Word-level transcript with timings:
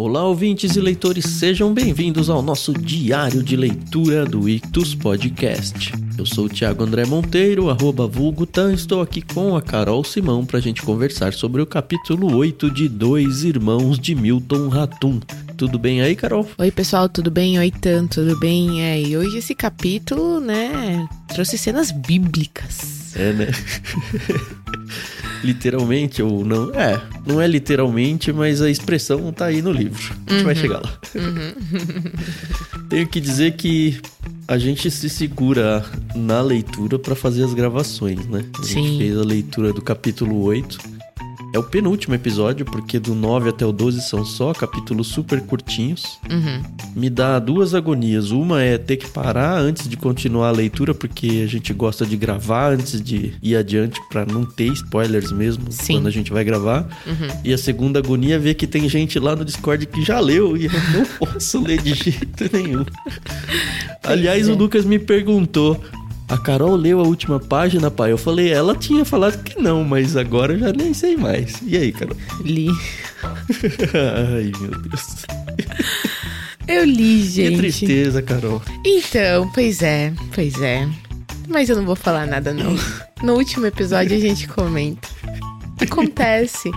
Olá, 0.00 0.22
ouvintes 0.22 0.76
e 0.76 0.80
leitores, 0.80 1.24
sejam 1.24 1.74
bem-vindos 1.74 2.30
ao 2.30 2.40
nosso 2.40 2.72
diário 2.72 3.42
de 3.42 3.56
leitura 3.56 4.24
do 4.24 4.48
Ictus 4.48 4.94
Podcast. 4.94 5.92
Eu 6.16 6.24
sou 6.24 6.44
o 6.44 6.48
Thiago 6.48 6.84
André 6.84 7.04
Monteiro, 7.04 7.68
arroba 7.68 8.06
vulgutan, 8.06 8.72
estou 8.72 9.02
aqui 9.02 9.20
com 9.20 9.56
a 9.56 9.60
Carol 9.60 10.04
Simão 10.04 10.46
para 10.46 10.58
a 10.58 10.62
gente 10.62 10.82
conversar 10.82 11.34
sobre 11.34 11.60
o 11.60 11.66
capítulo 11.66 12.36
8 12.36 12.70
de 12.70 12.88
Dois 12.88 13.42
Irmãos 13.42 13.98
de 13.98 14.14
Milton 14.14 14.68
Ratum. 14.68 15.18
Tudo 15.56 15.80
bem 15.80 16.00
aí, 16.00 16.14
Carol? 16.14 16.48
Oi, 16.56 16.70
pessoal, 16.70 17.08
tudo 17.08 17.28
bem? 17.28 17.58
Oi, 17.58 17.72
tanto, 17.72 18.20
tudo 18.20 18.38
bem? 18.38 18.80
É, 18.80 19.02
e 19.02 19.16
hoje 19.16 19.38
esse 19.38 19.52
capítulo, 19.52 20.38
né, 20.38 21.08
trouxe 21.26 21.58
cenas 21.58 21.90
bíblicas. 21.90 23.16
É, 23.16 23.32
né? 23.32 23.48
literalmente 25.42 26.22
ou 26.22 26.44
não. 26.44 26.72
É, 26.74 27.00
não 27.26 27.40
é 27.40 27.46
literalmente, 27.46 28.32
mas 28.32 28.60
a 28.60 28.70
expressão 28.70 29.32
tá 29.32 29.46
aí 29.46 29.62
no 29.62 29.72
livro. 29.72 30.14
A 30.26 30.30
gente 30.30 30.40
uhum. 30.40 30.44
vai 30.44 30.54
chegar 30.54 30.80
lá. 30.80 30.98
Uhum. 31.14 32.82
Tenho 32.88 33.06
que 33.06 33.20
dizer 33.20 33.52
que 33.52 34.00
a 34.46 34.56
gente 34.56 34.90
se 34.90 35.10
segura 35.10 35.84
na 36.14 36.40
leitura 36.40 36.98
para 36.98 37.14
fazer 37.14 37.44
as 37.44 37.52
gravações, 37.52 38.26
né? 38.26 38.44
A 38.58 38.62
Sim. 38.62 38.82
gente 38.82 38.98
fez 38.98 39.18
a 39.18 39.22
leitura 39.22 39.72
do 39.72 39.82
capítulo 39.82 40.42
8 40.42 40.78
é 41.52 41.58
o 41.58 41.62
penúltimo 41.62 42.14
episódio, 42.14 42.66
porque 42.66 42.98
do 42.98 43.14
9 43.14 43.50
até 43.50 43.64
o 43.64 43.72
12 43.72 44.02
são 44.02 44.24
só 44.24 44.52
capítulos 44.52 45.08
super 45.08 45.40
curtinhos. 45.40 46.18
Uhum. 46.30 46.62
Me 46.94 47.08
dá 47.08 47.38
duas 47.38 47.74
agonias. 47.74 48.30
Uma 48.30 48.62
é 48.62 48.76
ter 48.76 48.96
que 48.96 49.08
parar 49.08 49.58
antes 49.58 49.88
de 49.88 49.96
continuar 49.96 50.48
a 50.48 50.52
leitura, 50.52 50.94
porque 50.94 51.42
a 51.44 51.46
gente 51.46 51.72
gosta 51.72 52.04
de 52.04 52.16
gravar 52.16 52.72
antes 52.72 53.00
de 53.00 53.32
ir 53.42 53.56
adiante, 53.56 54.00
para 54.10 54.26
não 54.26 54.44
ter 54.44 54.72
spoilers 54.72 55.32
mesmo 55.32 55.70
Sim. 55.70 55.94
quando 55.94 56.08
a 56.08 56.10
gente 56.10 56.30
vai 56.30 56.44
gravar. 56.44 56.86
Uhum. 57.06 57.40
E 57.44 57.52
a 57.52 57.58
segunda 57.58 57.98
agonia 57.98 58.36
é 58.36 58.38
ver 58.38 58.54
que 58.54 58.66
tem 58.66 58.88
gente 58.88 59.18
lá 59.18 59.34
no 59.34 59.44
Discord 59.44 59.86
que 59.86 60.02
já 60.02 60.20
leu 60.20 60.56
e 60.56 60.66
eu 60.66 60.72
não 60.92 61.06
posso 61.18 61.60
ler 61.60 61.80
de 61.80 61.94
jeito 61.94 62.44
nenhum. 62.52 62.84
Aliás, 64.04 64.48
é. 64.48 64.52
o 64.52 64.54
Lucas 64.54 64.84
me 64.84 64.98
perguntou 64.98 65.82
a 66.28 66.36
Carol 66.36 66.76
leu 66.76 67.00
a 67.00 67.04
última 67.04 67.40
página, 67.40 67.90
pai. 67.90 68.12
Eu 68.12 68.18
falei, 68.18 68.52
ela 68.52 68.76
tinha 68.76 69.04
falado 69.04 69.42
que 69.42 69.60
não, 69.60 69.82
mas 69.82 70.16
agora 70.16 70.52
eu 70.52 70.58
já 70.58 70.72
nem 70.72 70.92
sei 70.92 71.16
mais. 71.16 71.60
E 71.62 71.76
aí, 71.76 71.90
Carol? 71.90 72.16
Li. 72.42 72.68
Ai, 73.24 74.52
meu 74.60 74.78
Deus. 74.82 75.26
Eu 76.66 76.84
li, 76.84 77.22
gente. 77.22 77.52
Que 77.52 77.56
tristeza, 77.56 78.20
Carol. 78.20 78.60
Então, 78.84 79.50
pois 79.54 79.82
é, 79.82 80.12
pois 80.34 80.60
é. 80.60 80.86
Mas 81.48 81.70
eu 81.70 81.76
não 81.76 81.86
vou 81.86 81.96
falar 81.96 82.26
nada, 82.26 82.52
não. 82.52 82.76
No 83.20 83.34
último 83.34 83.66
episódio 83.66 84.16
a 84.16 84.20
gente 84.20 84.46
comenta. 84.46 85.08
Acontece. 85.80 86.70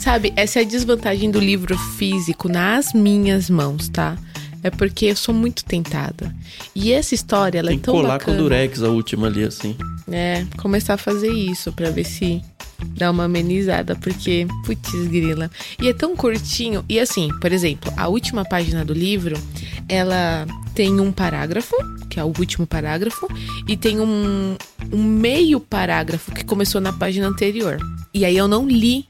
Sabe, 0.00 0.32
essa 0.36 0.60
é 0.60 0.62
a 0.62 0.64
desvantagem 0.64 1.32
do 1.32 1.40
livro 1.40 1.76
físico 1.96 2.48
nas 2.48 2.92
minhas 2.92 3.50
mãos, 3.50 3.88
tá? 3.88 4.16
É 4.64 4.70
porque 4.70 5.04
eu 5.06 5.16
sou 5.16 5.34
muito 5.34 5.62
tentada. 5.62 6.34
E 6.74 6.90
essa 6.90 7.14
história, 7.14 7.58
ela 7.58 7.68
Tem 7.68 7.76
é 7.76 7.80
tão 7.80 7.94
colar 7.94 8.18
bacana. 8.18 8.36
com 8.38 8.42
durex 8.42 8.82
a 8.82 8.88
última 8.88 9.26
ali, 9.26 9.44
assim. 9.44 9.76
É, 10.10 10.46
começar 10.56 10.94
a 10.94 10.96
fazer 10.98 11.30
isso 11.30 11.70
para 11.70 11.90
ver 11.90 12.04
se 12.04 12.42
dá 12.96 13.10
uma 13.10 13.24
amenizada, 13.24 13.94
porque, 13.94 14.46
putz, 14.64 14.90
grila. 15.08 15.50
E 15.80 15.88
é 15.88 15.92
tão 15.92 16.16
curtinho. 16.16 16.82
E 16.88 16.98
assim, 16.98 17.28
por 17.42 17.52
exemplo, 17.52 17.92
a 17.94 18.08
última 18.08 18.42
página 18.42 18.86
do 18.86 18.94
livro, 18.94 19.36
ela 19.86 20.46
tem 20.74 20.98
um 20.98 21.12
parágrafo, 21.12 21.76
que 22.08 22.18
é 22.18 22.24
o 22.24 22.28
último 22.28 22.66
parágrafo, 22.66 23.28
e 23.68 23.76
tem 23.76 24.00
um, 24.00 24.56
um 24.90 25.02
meio 25.02 25.60
parágrafo 25.60 26.32
que 26.32 26.42
começou 26.42 26.80
na 26.80 26.92
página 26.92 27.28
anterior. 27.28 27.76
E 28.14 28.24
aí 28.24 28.36
eu 28.36 28.48
não 28.48 28.66
li, 28.66 29.04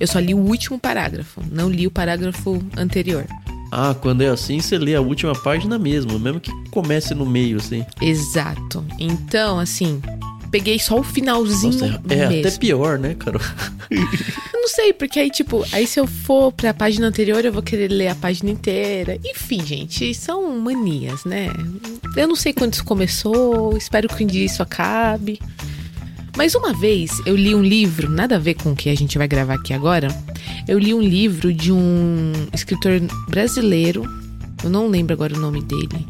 eu 0.00 0.06
só 0.06 0.18
li 0.18 0.32
o 0.32 0.38
último 0.38 0.78
parágrafo, 0.78 1.42
não 1.52 1.68
li 1.68 1.86
o 1.86 1.90
parágrafo 1.90 2.62
anterior. 2.74 3.26
Ah, 3.70 3.94
quando 3.94 4.22
é 4.22 4.28
assim, 4.28 4.60
você 4.60 4.78
lê 4.78 4.94
a 4.94 5.00
última 5.00 5.34
página 5.34 5.78
mesmo, 5.78 6.18
mesmo 6.18 6.40
que 6.40 6.50
comece 6.70 7.14
no 7.14 7.26
meio, 7.26 7.58
assim. 7.58 7.84
Exato. 8.00 8.84
Então, 8.98 9.58
assim, 9.58 10.00
peguei 10.50 10.78
só 10.78 10.98
o 10.98 11.02
finalzinho 11.02 11.72
Nossa, 11.72 12.00
é, 12.08 12.14
é 12.14 12.40
até 12.40 12.50
pior, 12.52 12.98
né, 12.98 13.14
Carol? 13.14 13.40
eu 13.90 14.60
não 14.60 14.68
sei, 14.68 14.92
porque 14.92 15.18
aí, 15.20 15.30
tipo, 15.30 15.64
aí 15.72 15.86
se 15.86 16.00
eu 16.00 16.06
for 16.06 16.52
pra 16.52 16.74
página 16.74 17.06
anterior, 17.06 17.44
eu 17.44 17.52
vou 17.52 17.62
querer 17.62 17.88
ler 17.88 18.08
a 18.08 18.14
página 18.14 18.50
inteira. 18.50 19.18
Enfim, 19.24 19.64
gente, 19.64 20.14
são 20.14 20.58
manias, 20.58 21.24
né? 21.24 21.48
Eu 22.16 22.26
não 22.26 22.36
sei 22.36 22.52
quando 22.52 22.74
isso 22.74 22.84
começou, 22.84 23.76
espero 23.76 24.08
que 24.08 24.24
um 24.24 24.26
dia 24.26 24.44
isso 24.44 24.62
acabe. 24.62 25.40
Mas 26.38 26.54
uma 26.54 26.72
vez 26.72 27.20
eu 27.26 27.34
li 27.34 27.52
um 27.52 27.60
livro, 27.60 28.08
nada 28.08 28.36
a 28.36 28.38
ver 28.38 28.54
com 28.54 28.70
o 28.70 28.76
que 28.76 28.88
a 28.88 28.94
gente 28.94 29.18
vai 29.18 29.26
gravar 29.26 29.54
aqui 29.54 29.74
agora. 29.74 30.06
Eu 30.68 30.78
li 30.78 30.94
um 30.94 31.02
livro 31.02 31.52
de 31.52 31.72
um 31.72 32.32
escritor 32.54 32.92
brasileiro, 33.28 34.04
eu 34.62 34.70
não 34.70 34.86
lembro 34.86 35.12
agora 35.12 35.34
o 35.34 35.40
nome 35.40 35.60
dele, 35.60 36.06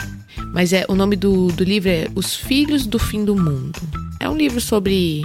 mas 0.52 0.74
é 0.74 0.84
o 0.86 0.94
nome 0.94 1.16
do, 1.16 1.46
do 1.46 1.64
livro 1.64 1.88
é 1.88 2.08
Os 2.14 2.36
Filhos 2.36 2.86
do 2.86 2.98
Fim 2.98 3.24
do 3.24 3.34
Mundo. 3.34 3.80
É 4.20 4.28
um 4.28 4.36
livro 4.36 4.60
sobre 4.60 5.22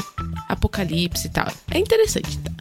apocalipse 0.47 1.27
e 1.27 1.31
tal. 1.31 1.51
É 1.69 1.77
interessante, 1.77 2.37
tá? 2.39 2.51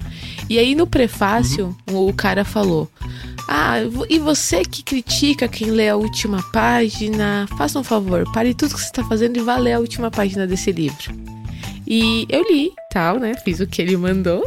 E 0.50 0.59
aí 0.59 0.74
no 0.74 0.84
prefácio 0.84 1.76
uhum. 1.88 2.09
o 2.09 2.12
cara 2.12 2.44
falou: 2.44 2.91
Ah, 3.47 3.76
e 4.10 4.19
você 4.19 4.64
que 4.64 4.82
critica 4.82 5.47
quem 5.47 5.70
lê 5.70 5.88
a 5.88 5.97
última 5.97 6.42
página, 6.53 7.47
faça 7.56 7.78
um 7.78 7.84
favor, 7.84 8.24
pare 8.32 8.53
tudo 8.53 8.74
que 8.74 8.80
você 8.80 8.86
está 8.86 9.04
fazendo 9.04 9.36
e 9.36 9.42
vá 9.42 9.56
ler 9.59 9.74
a 9.74 9.78
última 9.78 10.10
página 10.10 10.44
desse 10.44 10.72
livro. 10.72 11.31
E 11.94 12.26
eu 12.30 12.42
li, 12.50 12.72
tal, 12.91 13.19
né? 13.19 13.34
Fiz 13.44 13.60
o 13.60 13.66
que 13.66 13.82
ele 13.82 13.98
mandou. 13.98 14.42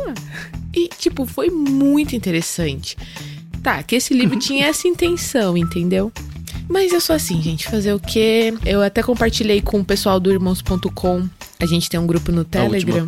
E, 0.74 0.88
tipo, 0.88 1.28
foi 1.28 1.52
muito 1.52 2.16
interessante. 2.16 2.98
Tá, 3.62 3.84
que 3.84 3.96
esse 3.96 4.16
livro 4.16 4.40
tinha 4.40 4.66
essa 4.66 4.88
intenção, 4.88 5.56
entendeu? 5.56 6.12
Mas 6.68 6.92
eu 6.92 7.00
sou 7.00 7.16
assim, 7.16 7.40
gente, 7.44 7.68
fazer 7.68 7.94
o 7.94 8.00
quê? 8.00 8.52
Eu 8.66 8.82
até 8.82 9.04
compartilhei 9.04 9.62
com 9.62 9.80
o 9.80 9.86
pessoal 9.86 10.20
do 10.20 10.32
irmãos.com. 10.32 11.30
A 11.60 11.68
gente 11.68 11.88
tem 11.88 12.00
um 12.00 12.08
grupo 12.08 12.32
no 12.32 12.44
Telegram. 12.44 13.06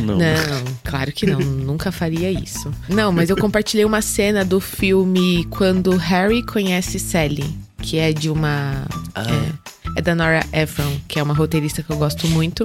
Não. 0.00 0.18
Não, 0.18 0.64
claro 0.82 1.12
que 1.12 1.24
não, 1.24 1.38
nunca 1.62 1.92
faria 1.92 2.28
isso. 2.28 2.72
Não, 2.88 3.12
mas 3.12 3.30
eu 3.30 3.36
compartilhei 3.36 3.84
uma 3.84 4.02
cena 4.02 4.44
do 4.44 4.58
filme 4.58 5.44
Quando 5.44 5.96
Harry 5.96 6.44
conhece 6.44 6.98
Sally, 6.98 7.56
que 7.80 7.98
é 7.98 8.12
de 8.12 8.28
uma 8.28 8.84
ah. 9.14 9.22
é, 9.30 9.52
é 9.96 10.02
da 10.02 10.14
Nora 10.14 10.44
Ephron, 10.52 10.96
que 11.08 11.18
é 11.18 11.22
uma 11.22 11.34
roteirista 11.34 11.82
que 11.82 11.90
eu 11.90 11.96
gosto 11.96 12.26
muito. 12.28 12.64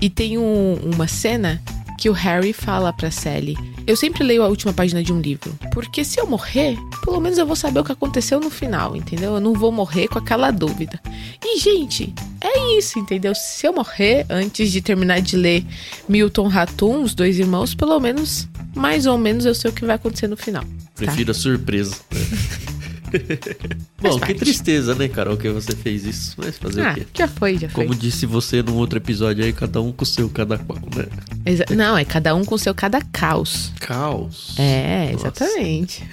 E 0.00 0.10
tem 0.10 0.38
um, 0.38 0.74
uma 0.94 1.06
cena 1.06 1.62
que 1.98 2.10
o 2.10 2.12
Harry 2.12 2.52
fala 2.52 2.92
pra 2.92 3.10
Sally: 3.10 3.56
Eu 3.86 3.96
sempre 3.96 4.22
leio 4.22 4.42
a 4.42 4.48
última 4.48 4.72
página 4.72 5.02
de 5.02 5.12
um 5.12 5.20
livro, 5.20 5.58
porque 5.72 6.04
se 6.04 6.20
eu 6.20 6.26
morrer, 6.26 6.76
pelo 7.04 7.20
menos 7.20 7.38
eu 7.38 7.46
vou 7.46 7.56
saber 7.56 7.80
o 7.80 7.84
que 7.84 7.92
aconteceu 7.92 8.38
no 8.38 8.50
final, 8.50 8.96
entendeu? 8.96 9.34
Eu 9.34 9.40
não 9.40 9.54
vou 9.54 9.72
morrer 9.72 10.08
com 10.08 10.18
aquela 10.18 10.50
dúvida. 10.50 11.00
E, 11.42 11.58
gente, 11.58 12.14
é 12.40 12.78
isso, 12.78 12.98
entendeu? 12.98 13.34
Se 13.34 13.66
eu 13.66 13.72
morrer 13.72 14.26
antes 14.28 14.70
de 14.70 14.80
terminar 14.80 15.20
de 15.20 15.36
ler 15.36 15.64
Milton 16.08 16.48
Ratum, 16.48 17.02
os 17.02 17.14
dois 17.14 17.38
irmãos, 17.38 17.74
pelo 17.74 17.98
menos, 17.98 18.48
mais 18.74 19.06
ou 19.06 19.16
menos, 19.16 19.44
eu 19.44 19.54
sei 19.54 19.70
o 19.70 19.74
que 19.74 19.84
vai 19.84 19.96
acontecer 19.96 20.28
no 20.28 20.36
final. 20.36 20.64
Tá? 20.64 20.68
Prefiro 20.94 21.30
a 21.30 21.34
surpresa. 21.34 21.96
Bom, 24.00 24.18
que 24.20 24.34
tristeza, 24.34 24.94
né, 24.94 25.08
Carol, 25.08 25.36
que 25.36 25.48
você 25.48 25.74
fez 25.74 26.04
isso. 26.04 26.34
Mas 26.36 26.58
fazer 26.58 26.82
ah, 26.82 26.92
o 26.92 26.94
quê? 26.94 27.06
Já 27.14 27.28
foi, 27.28 27.58
já 27.58 27.68
foi. 27.68 27.84
Como 27.84 27.98
disse 27.98 28.26
você 28.26 28.62
num 28.62 28.76
outro 28.76 28.98
episódio 28.98 29.44
aí, 29.44 29.52
cada 29.52 29.80
um 29.80 29.92
com 29.92 30.04
o 30.04 30.06
seu 30.06 30.28
cada 30.28 30.58
qual, 30.58 30.78
né? 30.94 31.06
Exa 31.44 31.64
não, 31.74 31.96
é 31.96 32.04
cada 32.04 32.34
um 32.34 32.44
com 32.44 32.54
o 32.54 32.58
seu 32.58 32.74
cada 32.74 33.00
caos. 33.00 33.72
Caos? 33.80 34.54
É, 34.58 35.12
Nossa. 35.12 35.28
exatamente. 35.28 36.04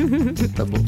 tá 0.54 0.64
bom. 0.64 0.84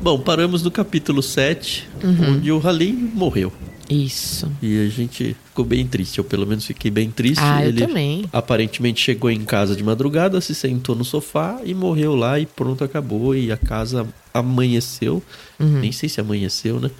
Bom, 0.00 0.18
paramos 0.18 0.62
no 0.62 0.70
capítulo 0.70 1.22
7, 1.22 1.86
uhum. 2.02 2.36
onde 2.36 2.50
o 2.50 2.66
Halim 2.66 2.94
morreu. 3.12 3.52
Isso. 3.88 4.50
E 4.60 4.86
a 4.86 4.88
gente 4.88 5.34
ficou 5.46 5.64
bem 5.64 5.86
triste, 5.86 6.18
eu 6.18 6.24
pelo 6.24 6.46
menos 6.46 6.66
fiquei 6.66 6.90
bem 6.90 7.10
triste. 7.10 7.40
Ah, 7.42 7.64
Ele 7.64 7.82
eu 7.82 7.88
também. 7.88 8.24
Aparentemente 8.32 9.00
chegou 9.00 9.30
em 9.30 9.44
casa 9.44 9.74
de 9.74 9.82
madrugada, 9.82 10.40
se 10.40 10.54
sentou 10.54 10.94
no 10.94 11.04
sofá 11.04 11.60
e 11.64 11.72
morreu 11.72 12.14
lá 12.14 12.38
e 12.38 12.44
pronto, 12.44 12.84
acabou. 12.84 13.34
E 13.34 13.50
a 13.50 13.56
casa 13.56 14.06
amanheceu. 14.32 15.22
Uhum. 15.58 15.80
Nem 15.80 15.92
sei 15.92 16.08
se 16.08 16.20
amanheceu, 16.20 16.78
né? 16.78 16.90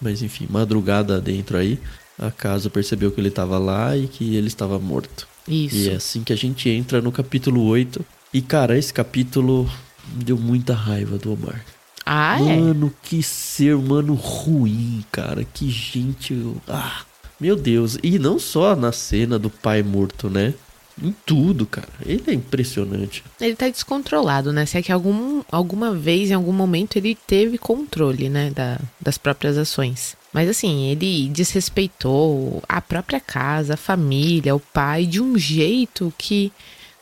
Mas 0.00 0.22
enfim, 0.22 0.46
madrugada 0.48 1.20
dentro 1.20 1.56
aí, 1.56 1.78
a 2.18 2.30
casa 2.30 2.70
percebeu 2.70 3.10
que 3.10 3.20
ele 3.20 3.28
estava 3.28 3.58
lá 3.58 3.96
e 3.96 4.06
que 4.06 4.36
ele 4.36 4.46
estava 4.46 4.78
morto. 4.78 5.26
Isso. 5.46 5.76
E 5.76 5.88
é 5.88 5.94
assim 5.94 6.22
que 6.22 6.32
a 6.32 6.36
gente 6.36 6.68
entra 6.68 7.00
no 7.00 7.10
capítulo 7.10 7.64
8. 7.64 8.04
E 8.32 8.40
cara, 8.40 8.78
esse 8.78 8.92
capítulo 8.92 9.68
deu 10.14 10.36
muita 10.36 10.74
raiva 10.74 11.18
do 11.18 11.32
Omar. 11.32 11.64
Ah, 12.10 12.40
é? 12.40 12.56
Mano, 12.56 12.90
que 13.02 13.22
ser 13.22 13.74
humano 13.74 14.14
ruim, 14.14 15.04
cara. 15.12 15.44
Que 15.44 15.68
gente. 15.68 16.34
Ah, 16.66 17.02
meu 17.38 17.54
Deus. 17.54 17.98
E 18.02 18.18
não 18.18 18.38
só 18.38 18.74
na 18.74 18.92
cena 18.92 19.38
do 19.38 19.50
pai 19.50 19.82
morto, 19.82 20.30
né? 20.30 20.54
Em 21.02 21.14
tudo, 21.26 21.66
cara. 21.66 21.86
Ele 22.06 22.22
é 22.26 22.32
impressionante. 22.32 23.22
Ele 23.38 23.54
tá 23.54 23.68
descontrolado, 23.68 24.54
né? 24.54 24.64
Se 24.64 24.78
é 24.78 24.82
que 24.82 24.90
algum, 24.90 25.42
alguma 25.52 25.94
vez, 25.94 26.30
em 26.30 26.34
algum 26.34 26.50
momento, 26.50 26.96
ele 26.96 27.14
teve 27.26 27.58
controle, 27.58 28.30
né? 28.30 28.50
Da, 28.52 28.80
das 28.98 29.18
próprias 29.18 29.58
ações. 29.58 30.16
Mas 30.32 30.48
assim, 30.48 30.86
ele 30.86 31.28
desrespeitou 31.28 32.62
a 32.66 32.80
própria 32.80 33.20
casa, 33.20 33.74
a 33.74 33.76
família, 33.76 34.56
o 34.56 34.60
pai, 34.60 35.04
de 35.04 35.20
um 35.20 35.36
jeito 35.36 36.10
que 36.16 36.50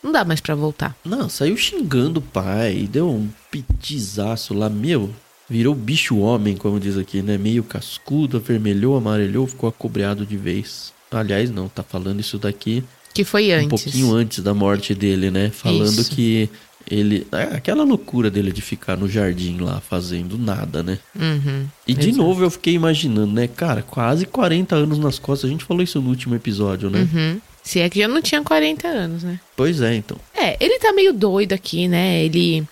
não 0.07 0.13
dá 0.13 0.25
mais 0.25 0.41
para 0.41 0.55
voltar. 0.55 0.97
Não, 1.05 1.29
saiu 1.29 1.57
xingando 1.57 2.21
o 2.21 2.23
pai, 2.23 2.89
deu 2.91 3.11
um 3.11 3.29
pitizaço 3.51 4.55
lá, 4.55 4.71
meu. 4.71 5.11
Virou 5.49 5.75
bicho 5.75 6.19
homem, 6.19 6.57
como 6.57 6.81
diz 6.81 6.97
aqui, 6.97 7.23
né? 7.23 7.37
Meio 7.37 7.63
cascudo, 7.63 8.39
avermelhou, 8.39 8.97
amarelhou, 8.97 9.47
ficou 9.47 9.69
acobreado 9.69 10.25
de 10.27 10.37
vez. 10.37 10.93
Aliás, 11.11 11.51
não, 11.51 11.69
tá 11.69 11.83
falando 11.83 12.21
isso 12.21 12.39
daqui 12.39 12.83
que 13.17 13.25
foi 13.25 13.51
antes. 13.51 13.67
Um 13.67 13.69
pouquinho 13.69 14.15
antes 14.15 14.41
da 14.41 14.53
morte 14.53 14.95
dele, 14.95 15.31
né? 15.31 15.49
Falando 15.49 16.01
Isso. 16.01 16.11
que 16.11 16.51
ele. 16.89 17.27
É, 17.33 17.45
aquela 17.57 17.83
loucura 17.83 18.31
dele 18.31 18.53
de 18.53 18.61
ficar 18.61 18.95
no 18.95 19.09
jardim 19.09 19.57
lá 19.59 19.81
fazendo 19.81 20.37
nada, 20.37 20.83
né? 20.83 20.99
Uhum, 21.19 21.65
e 21.89 21.95
de 21.95 22.13
novo 22.13 22.45
eu 22.45 22.51
fiquei 22.51 22.75
imaginando, 22.75 23.33
né? 23.33 23.49
Cara, 23.49 23.81
quase 23.81 24.27
40 24.27 24.77
anos 24.77 24.99
nas 24.99 25.19
costas. 25.19 25.49
A 25.49 25.51
gente 25.51 25.65
falou 25.65 25.83
isso 25.83 25.99
no 25.99 26.11
último 26.11 26.35
episódio, 26.35 26.91
né? 26.91 27.09
Uhum. 27.11 27.41
Se 27.67 27.81
é 27.81 27.91
que 27.91 27.99
já 27.99 28.07
não 28.07 28.23
tinha 28.23 28.41
40 28.41 28.87
anos, 28.87 29.25
né? 29.25 29.41
Pois 29.57 29.81
é, 29.81 29.97
então. 29.97 30.17
É, 30.33 30.57
ele 30.65 30.79
tá 30.79 30.93
meio 30.93 31.13
doido 31.13 31.53
aqui, 31.53 31.89
né? 31.89 32.23
Ele 32.23 32.65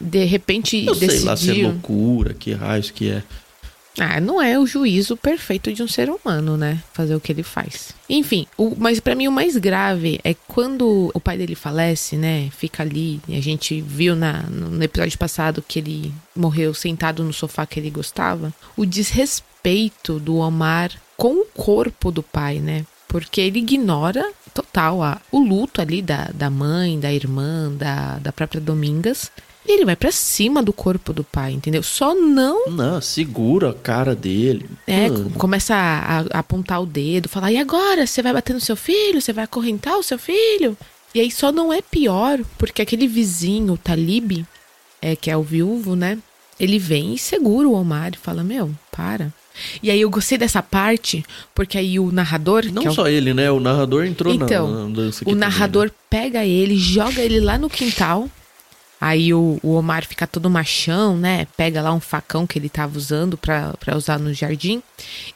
de 0.00 0.24
repente 0.24 0.84
eu 0.84 0.94
decidiu. 0.94 1.18
Sei 1.18 1.24
lá 1.24 1.36
se 1.36 1.60
é 1.60 1.62
loucura, 1.62 2.34
que 2.34 2.52
raios 2.52 2.90
que 2.90 3.10
é. 3.10 3.22
Ah, 3.98 4.20
não 4.20 4.42
é 4.42 4.58
o 4.58 4.66
juízo 4.66 5.16
perfeito 5.16 5.72
de 5.72 5.84
um 5.84 5.86
ser 5.86 6.10
humano, 6.10 6.56
né? 6.56 6.82
Fazer 6.92 7.14
o 7.14 7.20
que 7.20 7.30
ele 7.30 7.44
faz. 7.44 7.94
Enfim, 8.08 8.44
o, 8.56 8.74
mas 8.76 8.98
para 8.98 9.14
mim 9.14 9.28
o 9.28 9.32
mais 9.32 9.56
grave 9.56 10.18
é 10.24 10.34
quando 10.34 11.12
o 11.14 11.20
pai 11.20 11.38
dele 11.38 11.54
falece, 11.54 12.16
né? 12.16 12.50
Fica 12.50 12.82
ali. 12.82 13.20
A 13.28 13.40
gente 13.40 13.80
viu 13.80 14.16
na, 14.16 14.42
no 14.44 14.82
episódio 14.82 15.16
passado 15.16 15.62
que 15.66 15.78
ele 15.78 16.12
morreu 16.34 16.74
sentado 16.74 17.22
no 17.22 17.32
sofá 17.32 17.66
que 17.66 17.78
ele 17.78 17.90
gostava. 17.90 18.52
O 18.76 18.84
desrespeito 18.84 20.18
do 20.18 20.36
Omar 20.36 20.90
com 21.16 21.34
o 21.34 21.44
corpo 21.46 22.10
do 22.10 22.22
pai, 22.22 22.58
né? 22.58 22.84
Porque 23.06 23.40
ele 23.40 23.58
ignora 23.58 24.24
total 24.52 25.02
a, 25.02 25.20
o 25.30 25.38
luto 25.38 25.80
ali 25.80 26.02
da, 26.02 26.30
da 26.34 26.50
mãe, 26.50 26.98
da 26.98 27.12
irmã, 27.12 27.70
da, 27.72 28.18
da 28.18 28.32
própria 28.32 28.60
Domingas 28.60 29.30
e 29.66 29.72
ele 29.72 29.84
vai 29.84 29.94
para 29.94 30.10
cima 30.10 30.62
do 30.62 30.72
corpo 30.72 31.12
do 31.12 31.22
pai, 31.22 31.52
entendeu? 31.52 31.82
Só 31.82 32.14
não. 32.14 32.66
Não, 32.68 33.00
segura 33.00 33.70
a 33.70 33.74
cara 33.74 34.14
dele. 34.14 34.68
É, 34.86 35.08
Mano. 35.08 35.30
começa 35.32 35.74
a, 35.74 36.20
a, 36.20 36.38
apontar 36.38 36.82
o 36.82 36.86
dedo, 36.86 37.28
falar: 37.28 37.52
e 37.52 37.58
agora? 37.58 38.06
Você 38.06 38.22
vai 38.22 38.32
bater 38.32 38.54
no 38.54 38.60
seu 38.60 38.76
filho? 38.76 39.20
Você 39.20 39.32
vai 39.32 39.44
acorrentar 39.44 39.98
o 39.98 40.02
seu 40.02 40.18
filho? 40.18 40.76
E 41.14 41.20
aí 41.20 41.30
só 41.30 41.52
não 41.52 41.72
é 41.72 41.82
pior, 41.82 42.40
porque 42.56 42.80
aquele 42.80 43.06
vizinho, 43.06 43.74
o 43.74 43.78
Talib, 43.78 44.44
é, 45.02 45.14
que 45.14 45.30
é 45.30 45.36
o 45.36 45.42
viúvo, 45.42 45.94
né? 45.94 46.18
Ele 46.58 46.78
vem 46.78 47.14
e 47.14 47.18
segura 47.18 47.68
o 47.68 47.74
Omar 47.74 48.12
e 48.14 48.18
fala: 48.18 48.42
Meu, 48.42 48.70
para. 48.90 49.32
E 49.82 49.90
aí 49.90 50.00
eu 50.00 50.10
gostei 50.10 50.38
dessa 50.38 50.62
parte, 50.62 51.24
porque 51.54 51.78
aí 51.78 51.98
o 51.98 52.10
narrador. 52.10 52.64
Não 52.72 52.82
é 52.82 52.90
só 52.90 53.02
o... 53.02 53.08
ele, 53.08 53.34
né? 53.34 53.50
O 53.50 53.60
narrador 53.60 54.04
entrou 54.04 54.34
então, 54.34 54.70
na, 54.70 54.88
na 54.88 54.94
dança. 54.94 55.24
O 55.26 55.34
narrador 55.34 55.90
também, 55.90 55.94
né? 55.94 56.06
pega 56.10 56.44
ele, 56.44 56.76
joga 56.76 57.20
ele 57.20 57.40
lá 57.40 57.56
no 57.58 57.70
quintal 57.70 58.28
Aí 59.00 59.32
o, 59.32 59.58
o, 59.62 59.76
Omar 59.76 60.04
fica 60.04 60.26
todo 60.26 60.50
machão, 60.50 61.16
né? 61.16 61.46
Pega 61.56 61.80
lá 61.80 61.90
um 61.90 62.00
facão 62.00 62.46
que 62.46 62.58
ele 62.58 62.68
tava 62.68 62.98
usando 62.98 63.38
para 63.38 63.96
usar 63.96 64.18
no 64.18 64.34
jardim 64.34 64.82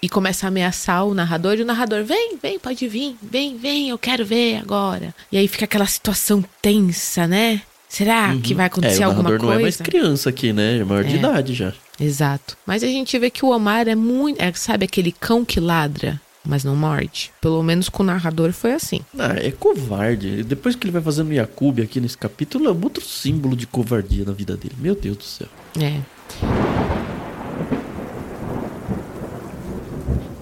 e 0.03 0.09
começa 0.09 0.47
a 0.47 0.49
ameaçar 0.49 1.07
o 1.07 1.15
narrador. 1.15 1.55
E 1.55 1.63
o 1.63 1.65
narrador, 1.65 2.05
vem, 2.05 2.37
vem, 2.37 2.59
pode 2.59 2.87
vir, 2.87 3.17
vem, 3.23 3.57
vem, 3.57 3.89
eu 3.89 3.97
quero 3.97 4.27
ver 4.27 4.57
agora. 4.57 5.15
E 5.33 5.39
aí 5.39 5.49
fica 5.49 5.65
aquela 5.65 5.87
situação 5.87 6.45
tensa, 6.61 7.27
né? 7.27 7.63
Será 7.95 8.31
uhum. 8.31 8.41
que 8.41 8.55
vai 8.55 8.67
acontecer 8.67 9.03
é, 9.03 9.05
alguma 9.05 9.31
coisa? 9.31 9.45
não 9.45 9.53
é 9.53 9.59
mais 9.63 9.77
criança 9.77 10.29
aqui, 10.29 10.53
né? 10.53 10.79
É 10.79 10.85
maior 10.85 11.05
é. 11.05 11.09
de 11.09 11.15
idade 11.15 11.55
já. 11.55 11.73
Exato. 12.01 12.59
Mas 12.67 12.83
a 12.83 12.89
gente 12.89 13.17
vê 13.21 13.31
que 13.31 13.45
o 13.45 13.51
Omar 13.51 13.87
é 13.87 13.95
muito. 13.95 14.43
É, 14.43 14.53
sabe 14.53 14.85
aquele 14.85 15.13
cão 15.13 15.45
que 15.45 15.61
ladra? 15.61 16.21
mas 16.47 16.63
não 16.63 16.77
morde. 16.77 17.33
Pelo 17.41 17.63
menos 17.63 17.89
com 17.89 18.03
o 18.03 18.07
narrador 18.07 18.53
foi 18.53 18.75
assim. 18.75 19.01
Ah, 19.19 19.35
é 19.37 19.51
covarde. 19.51 20.43
Depois 20.43 20.77
que 20.77 20.85
ele 20.85 20.93
vai 20.93 21.01
fazendo 21.01 21.33
Yakub 21.33 21.81
aqui 21.81 21.99
nesse 22.01 22.19
capítulo, 22.19 22.67
é 22.67 22.71
outro 22.71 23.03
símbolo 23.03 23.57
de 23.57 23.67
covardia 23.67 24.27
na 24.27 24.33
vida 24.33 24.55
dele. 24.55 24.75
Meu 24.77 24.95
Deus 24.95 25.17
do 25.17 25.25
céu. 25.25 25.49
É. 25.81 26.03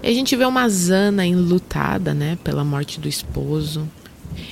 E 0.03 0.09
a 0.09 0.13
gente 0.13 0.35
vê 0.35 0.45
uma 0.45 0.69
Zana 0.69 1.25
enlutada, 1.25 2.13
né, 2.13 2.37
pela 2.43 2.65
morte 2.65 2.99
do 2.99 3.07
esposo. 3.07 3.89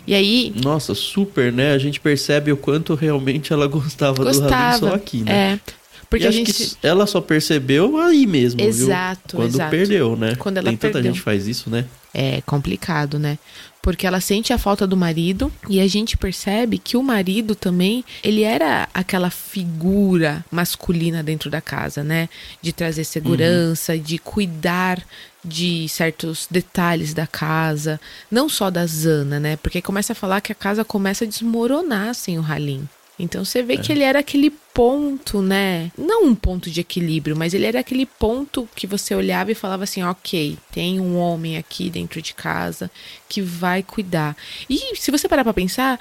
E 0.06 0.14
aí. 0.14 0.52
Nossa, 0.62 0.94
super, 0.94 1.52
né? 1.52 1.72
A 1.72 1.78
gente 1.78 2.00
percebe 2.00 2.52
o 2.52 2.56
quanto 2.56 2.94
realmente 2.94 3.52
ela 3.52 3.66
gostava, 3.66 4.24
gostava 4.24 4.46
do 4.46 4.54
Rabin 4.54 4.78
só 4.78 4.94
aqui, 4.94 5.22
né? 5.22 5.32
É. 5.66 5.80
Porque 6.08 6.24
e 6.24 6.28
a 6.28 6.30
gente... 6.32 6.76
ela 6.82 7.06
só 7.06 7.20
percebeu 7.20 7.96
aí 7.96 8.26
mesmo, 8.26 8.60
exato, 8.60 9.36
viu? 9.36 9.46
Quando 9.46 9.54
exato. 9.54 9.70
perdeu, 9.70 10.16
né? 10.16 10.34
Quando 10.36 10.56
ela 10.56 10.68
Tem 10.68 10.76
tanta 10.76 10.94
perdeu. 10.94 11.12
gente 11.12 11.22
faz 11.22 11.46
isso, 11.46 11.70
né? 11.70 11.84
É 12.12 12.40
complicado, 12.44 13.16
né? 13.16 13.38
Porque 13.82 14.06
ela 14.06 14.20
sente 14.20 14.52
a 14.52 14.58
falta 14.58 14.86
do 14.86 14.96
marido 14.96 15.50
e 15.68 15.80
a 15.80 15.88
gente 15.88 16.16
percebe 16.16 16.78
que 16.78 16.96
o 16.96 17.02
marido 17.02 17.54
também, 17.54 18.04
ele 18.22 18.42
era 18.42 18.88
aquela 18.92 19.30
figura 19.30 20.44
masculina 20.50 21.22
dentro 21.22 21.50
da 21.50 21.60
casa, 21.60 22.04
né? 22.04 22.28
De 22.60 22.72
trazer 22.72 23.04
segurança, 23.04 23.94
uhum. 23.94 23.98
de 24.00 24.18
cuidar 24.18 25.02
de 25.42 25.88
certos 25.88 26.46
detalhes 26.50 27.14
da 27.14 27.26
casa, 27.26 27.98
não 28.30 28.48
só 28.48 28.70
da 28.70 28.84
Zana, 28.86 29.40
né? 29.40 29.56
Porque 29.56 29.80
começa 29.80 30.12
a 30.12 30.16
falar 30.16 30.40
que 30.40 30.52
a 30.52 30.54
casa 30.54 30.84
começa 30.84 31.24
a 31.24 31.28
desmoronar 31.28 32.14
sem 32.14 32.38
o 32.38 32.44
Halim. 32.44 32.86
Então 33.22 33.44
você 33.44 33.62
vê 33.62 33.74
é. 33.74 33.76
que 33.76 33.92
ele 33.92 34.02
era 34.02 34.18
aquele 34.18 34.50
ponto, 34.50 35.42
né? 35.42 35.90
Não 35.96 36.24
um 36.24 36.34
ponto 36.34 36.70
de 36.70 36.80
equilíbrio, 36.80 37.36
mas 37.36 37.54
ele 37.54 37.66
era 37.66 37.80
aquele 37.80 38.06
ponto 38.06 38.68
que 38.74 38.86
você 38.86 39.14
olhava 39.14 39.52
e 39.52 39.54
falava 39.54 39.84
assim: 39.84 40.02
ok, 40.02 40.56
tem 40.72 41.00
um 41.00 41.16
homem 41.16 41.56
aqui 41.56 41.90
dentro 41.90 42.20
de 42.22 42.34
casa 42.34 42.90
que 43.28 43.42
vai 43.42 43.82
cuidar. 43.82 44.36
E 44.68 44.96
se 44.96 45.10
você 45.10 45.28
parar 45.28 45.44
pra 45.44 45.52
pensar, 45.52 45.98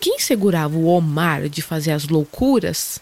quem 0.00 0.18
segurava 0.18 0.76
o 0.76 0.86
Omar 0.86 1.48
de 1.48 1.60
fazer 1.60 1.92
as 1.92 2.08
loucuras 2.08 3.00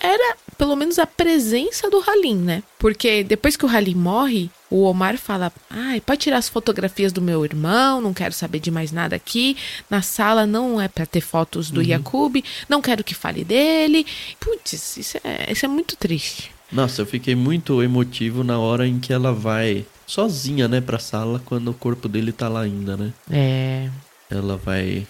era 0.00 0.36
pelo 0.58 0.76
menos 0.76 0.98
a 0.98 1.06
presença 1.06 1.90
do 1.90 2.02
Halim, 2.06 2.36
né? 2.36 2.62
Porque 2.78 3.24
depois 3.24 3.56
que 3.56 3.64
o 3.64 3.68
Halim 3.68 3.94
morre, 3.94 4.50
o 4.70 4.82
Omar 4.82 5.16
fala: 5.16 5.52
Ai, 5.70 6.00
pode 6.00 6.20
tirar 6.20 6.38
as 6.38 6.48
fotografias 6.48 7.12
do 7.12 7.22
meu 7.22 7.44
irmão, 7.44 8.00
não 8.00 8.14
quero 8.14 8.32
saber 8.32 8.60
de 8.60 8.70
mais 8.70 8.92
nada 8.92 9.16
aqui. 9.16 9.56
Na 9.88 10.02
sala 10.02 10.46
não 10.46 10.80
é 10.80 10.88
para 10.88 11.06
ter 11.06 11.20
fotos 11.20 11.70
do 11.70 11.80
uhum. 11.80 11.86
Yakub, 11.86 12.36
não 12.68 12.82
quero 12.82 13.04
que 13.04 13.14
fale 13.14 13.44
dele. 13.44 14.06
Putz, 14.40 14.96
isso 14.96 15.18
é, 15.24 15.52
isso 15.52 15.64
é 15.64 15.68
muito 15.68 15.96
triste. 15.96 16.50
Nossa, 16.70 17.02
eu 17.02 17.06
fiquei 17.06 17.34
muito 17.34 17.82
emotivo 17.82 18.42
na 18.42 18.58
hora 18.58 18.86
em 18.86 18.98
que 18.98 19.12
ela 19.12 19.32
vai 19.32 19.86
sozinha, 20.06 20.68
né, 20.68 20.80
pra 20.80 20.98
sala, 20.98 21.40
quando 21.44 21.68
o 21.68 21.74
corpo 21.74 22.08
dele 22.08 22.32
tá 22.32 22.48
lá 22.48 22.60
ainda, 22.60 22.96
né? 22.96 23.12
É. 23.30 23.88
Ela 24.30 24.56
vai. 24.56 25.06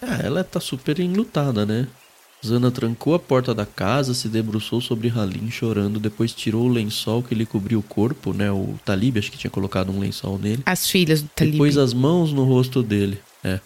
Ah, 0.00 0.20
ela 0.22 0.42
tá 0.42 0.60
super 0.60 0.98
enlutada, 0.98 1.64
né? 1.64 1.86
Zana 2.44 2.70
trancou 2.72 3.14
a 3.14 3.18
porta 3.18 3.54
da 3.54 3.64
casa, 3.64 4.14
se 4.14 4.28
debruçou 4.28 4.80
sobre 4.80 5.08
Halim 5.08 5.48
chorando, 5.48 6.00
depois 6.00 6.32
tirou 6.32 6.64
o 6.64 6.68
lençol 6.68 7.22
que 7.22 7.34
lhe 7.34 7.46
cobriu 7.46 7.78
o 7.78 7.82
corpo, 7.82 8.32
né? 8.32 8.50
O 8.50 8.74
Talib, 8.84 9.16
acho 9.16 9.30
que 9.30 9.38
tinha 9.38 9.50
colocado 9.50 9.92
um 9.92 10.00
lençol 10.00 10.38
nele. 10.38 10.62
As 10.66 10.90
filhas 10.90 11.22
do 11.22 11.28
Talib. 11.28 11.52
Depois 11.52 11.78
as 11.78 11.94
mãos 11.94 12.32
no 12.32 12.44
rosto 12.44 12.82
dele, 12.82 13.20
é, 13.44 13.60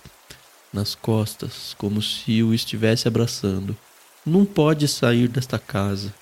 nas 0.73 0.95
costas, 0.95 1.75
como 1.79 2.03
se 2.03 2.43
o 2.43 2.53
estivesse 2.53 3.09
abraçando. 3.09 3.75
Não 4.27 4.45
pode 4.45 4.87
sair 4.89 5.29
desta 5.29 5.59
casa, 5.59 6.13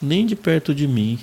nem 0.00 0.26
de 0.26 0.36
perto 0.36 0.74
de 0.74 0.86
mim, 0.86 1.18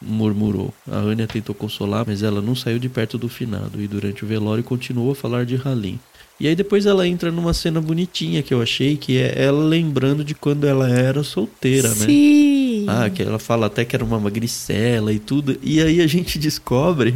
murmurou. 0.00 0.74
A 0.90 0.96
Anya 0.96 1.26
tentou 1.28 1.54
consolar, 1.54 2.04
mas 2.06 2.22
ela 2.22 2.40
não 2.40 2.56
saiu 2.56 2.78
de 2.78 2.88
perto 2.88 3.16
do 3.16 3.28
finado 3.28 3.80
e 3.80 3.86
durante 3.86 4.24
o 4.24 4.26
velório 4.26 4.64
continuou 4.64 5.12
a 5.12 5.14
falar 5.14 5.46
de 5.46 5.56
Halim. 5.56 6.00
E 6.40 6.48
aí 6.48 6.56
depois 6.56 6.86
ela 6.86 7.06
entra 7.06 7.30
numa 7.30 7.54
cena 7.54 7.80
bonitinha 7.80 8.42
que 8.42 8.52
eu 8.52 8.60
achei, 8.60 8.96
que 8.96 9.18
é 9.18 9.44
ela 9.44 9.62
lembrando 9.64 10.24
de 10.24 10.34
quando 10.34 10.66
ela 10.66 10.88
era 10.88 11.22
solteira, 11.22 11.88
Sim. 11.88 12.00
né? 12.00 12.06
Sim. 12.06 12.86
Ah, 12.88 13.10
que 13.10 13.22
ela 13.22 13.38
fala 13.38 13.66
até 13.66 13.84
que 13.84 13.94
era 13.94 14.04
uma 14.04 14.18
magricela 14.18 15.12
e 15.12 15.18
tudo. 15.18 15.56
E 15.62 15.80
aí 15.80 16.00
a 16.00 16.06
gente 16.06 16.38
descobre 16.38 17.14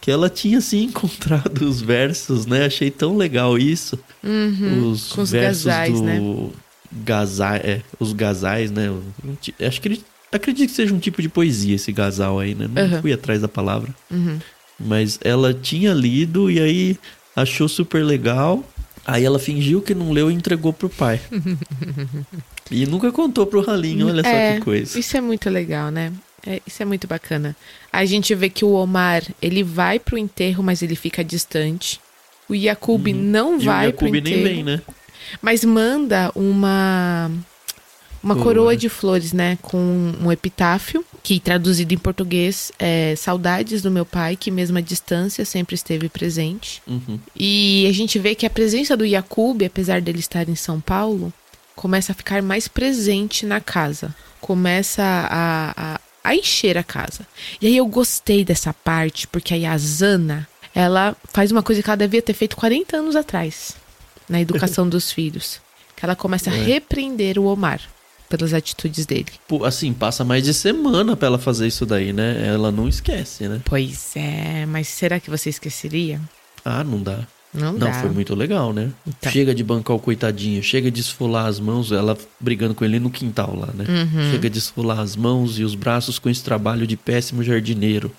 que 0.00 0.10
ela 0.10 0.28
tinha 0.30 0.60
sim 0.60 0.84
encontrado 0.84 1.62
os 1.62 1.80
versos, 1.80 2.46
né? 2.46 2.66
Achei 2.66 2.90
tão 2.90 3.16
legal 3.16 3.58
isso. 3.58 3.98
Uhum, 4.22 4.90
os, 4.90 5.12
com 5.12 5.22
os 5.22 5.30
versos 5.30 5.64
gazais, 5.64 5.94
do 5.94 6.02
né? 6.02 6.50
Gazai, 7.04 7.58
é, 7.58 7.82
os 7.98 8.12
gazais, 8.12 8.70
né? 8.70 8.92
Acho 9.60 9.80
que 9.80 9.88
ele 9.88 10.04
acredito 10.32 10.70
que 10.70 10.76
seja 10.76 10.94
um 10.94 10.98
tipo 10.98 11.20
de 11.20 11.28
poesia 11.28 11.74
esse 11.74 11.92
gasal 11.92 12.38
aí, 12.38 12.54
né? 12.54 12.68
Não 12.72 12.82
uhum. 12.82 13.02
fui 13.02 13.12
atrás 13.12 13.40
da 13.40 13.48
palavra. 13.48 13.94
Uhum. 14.10 14.38
Mas 14.78 15.18
ela 15.22 15.54
tinha 15.54 15.92
lido 15.92 16.50
e 16.50 16.60
aí 16.60 16.98
achou 17.36 17.68
super 17.68 18.02
legal. 18.02 18.64
Aí 19.06 19.24
ela 19.24 19.38
fingiu 19.38 19.80
que 19.80 19.94
não 19.94 20.10
leu 20.10 20.30
e 20.30 20.34
entregou 20.34 20.72
pro 20.72 20.88
pai. 20.88 21.20
e 22.72 22.86
nunca 22.86 23.12
contou 23.12 23.46
pro 23.46 23.60
Ralinho, 23.60 24.08
olha 24.08 24.26
é, 24.26 24.54
só 24.54 24.58
que 24.58 24.64
coisa. 24.64 24.98
Isso 24.98 25.16
é 25.16 25.20
muito 25.20 25.48
legal, 25.48 25.92
né? 25.92 26.12
É, 26.44 26.60
isso 26.66 26.82
é 26.82 26.86
muito 26.86 27.06
bacana. 27.06 27.54
A 27.92 28.04
gente 28.04 28.34
vê 28.34 28.48
que 28.48 28.64
o 28.64 28.72
Omar, 28.72 29.22
ele 29.40 29.62
vai 29.62 30.00
pro 30.00 30.18
enterro, 30.18 30.62
mas 30.62 30.82
ele 30.82 30.96
fica 30.96 31.22
distante. 31.22 32.00
O 32.48 32.54
Yakub 32.54 33.06
uhum. 33.06 33.14
não 33.14 33.58
vai 33.60 33.86
o 33.86 33.90
Yakub 33.90 34.08
pro 34.08 34.18
enterro. 34.18 34.36
nem 34.36 34.44
vem, 34.44 34.64
né? 34.64 34.82
Mas 35.40 35.64
manda 35.64 36.32
uma 36.34 37.30
uma 38.26 38.42
coroa 38.42 38.76
de 38.76 38.88
flores, 38.88 39.32
né? 39.32 39.56
Com 39.62 39.78
um 40.20 40.32
epitáfio, 40.32 41.04
que 41.22 41.38
traduzido 41.38 41.94
em 41.94 41.98
português 41.98 42.72
é 42.78 43.14
Saudades 43.16 43.82
do 43.82 43.90
meu 43.90 44.04
pai, 44.04 44.36
que 44.36 44.50
mesmo 44.50 44.78
à 44.78 44.80
distância 44.80 45.44
sempre 45.44 45.74
esteve 45.76 46.08
presente. 46.08 46.82
Uhum. 46.86 47.20
E 47.34 47.86
a 47.88 47.92
gente 47.92 48.18
vê 48.18 48.34
que 48.34 48.44
a 48.44 48.50
presença 48.50 48.96
do 48.96 49.04
Yakub, 49.04 49.62
apesar 49.64 50.00
dele 50.00 50.18
estar 50.18 50.48
em 50.48 50.56
São 50.56 50.80
Paulo, 50.80 51.32
começa 51.76 52.12
a 52.12 52.14
ficar 52.14 52.42
mais 52.42 52.66
presente 52.66 53.46
na 53.46 53.60
casa. 53.60 54.14
Começa 54.40 55.02
a, 55.02 55.94
a, 55.94 56.00
a 56.24 56.34
encher 56.34 56.76
a 56.76 56.82
casa. 56.82 57.26
E 57.60 57.66
aí 57.68 57.76
eu 57.76 57.86
gostei 57.86 58.44
dessa 58.44 58.72
parte, 58.74 59.26
porque 59.28 59.54
aí 59.54 59.64
a 59.64 59.78
Zana, 59.78 60.48
ela 60.74 61.16
faz 61.32 61.52
uma 61.52 61.62
coisa 61.62 61.82
que 61.82 61.88
ela 61.88 61.96
devia 61.96 62.22
ter 62.22 62.34
feito 62.34 62.56
40 62.56 62.96
anos 62.96 63.14
atrás, 63.16 63.76
na 64.28 64.40
educação 64.40 64.88
dos 64.90 65.12
filhos. 65.12 65.60
Que 65.96 66.04
ela 66.04 66.16
começa 66.16 66.50
a 66.50 66.54
É. 66.54 66.62
repreender 66.62 67.38
o 67.38 67.44
Omar 67.44 67.80
pelas 68.28 68.52
atitudes 68.52 69.06
dele. 69.06 69.26
Pô, 69.48 69.64
assim, 69.64 69.92
passa 69.92 70.24
mais 70.24 70.42
de 70.44 70.52
semana 70.54 71.16
pra 71.16 71.26
ela 71.28 71.38
fazer 71.38 71.66
isso 71.66 71.86
daí, 71.86 72.12
né? 72.12 72.46
Ela 72.46 72.70
não 72.72 72.88
esquece, 72.88 73.48
né? 73.48 73.60
Pois 73.64 74.12
é, 74.16 74.66
mas 74.66 74.88
será 74.88 75.18
que 75.20 75.30
você 75.30 75.48
esqueceria? 75.50 76.20
Ah, 76.64 76.82
não 76.84 77.02
dá. 77.02 77.20
Não, 77.54 77.72
Não, 77.72 77.78
dá. 77.78 77.92
foi 77.94 78.10
muito 78.10 78.34
legal, 78.34 78.72
né? 78.72 78.90
Então. 79.06 79.32
Chega 79.32 79.54
de 79.54 79.64
bancar 79.64 79.96
o 79.96 80.00
coitadinho, 80.00 80.62
chega 80.62 80.90
de 80.90 81.00
esfolar 81.00 81.46
as 81.46 81.58
mãos, 81.58 81.90
ela 81.90 82.16
brigando 82.38 82.74
com 82.74 82.84
ele 82.84 82.98
no 83.00 83.08
quintal 83.08 83.56
lá, 83.56 83.68
né? 83.72 83.84
Uhum. 83.88 84.30
Chega 84.30 84.50
de 84.50 84.58
esfolar 84.58 85.00
as 85.00 85.16
mãos 85.16 85.58
e 85.58 85.64
os 85.64 85.74
braços 85.74 86.18
com 86.18 86.28
esse 86.28 86.42
trabalho 86.42 86.86
de 86.86 86.96
péssimo 86.98 87.42
jardineiro. 87.42 88.12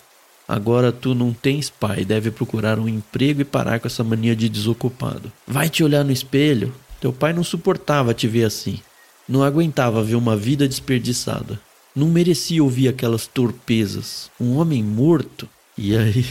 Agora 0.47 0.91
tu 0.91 1.13
não 1.13 1.33
tens 1.33 1.69
pai, 1.69 2.05
deve 2.05 2.31
procurar 2.31 2.79
um 2.79 2.87
emprego 2.87 3.41
e 3.41 3.45
parar 3.45 3.79
com 3.79 3.87
essa 3.87 4.03
mania 4.03 4.35
de 4.35 4.47
desocupado. 4.49 5.31
Vai 5.45 5.69
te 5.69 5.83
olhar 5.83 6.03
no 6.05 6.11
espelho. 6.11 6.73
Teu 7.01 7.11
pai 7.13 7.31
não 7.33 7.43
suportava 7.43 8.13
te 8.13 8.27
ver 8.27 8.45
assim. 8.45 8.79
Não 9.27 9.43
aguentava 9.43 10.03
ver 10.03 10.15
uma 10.15 10.35
vida 10.35 10.67
desperdiçada. 10.67 11.59
Não 11.95 12.07
merecia 12.07 12.63
ouvir 12.63 12.87
aquelas 12.87 13.27
torpezas. 13.27 14.29
Um 14.39 14.57
homem 14.57 14.83
morto. 14.83 15.49
E 15.77 15.95
aí, 15.95 16.25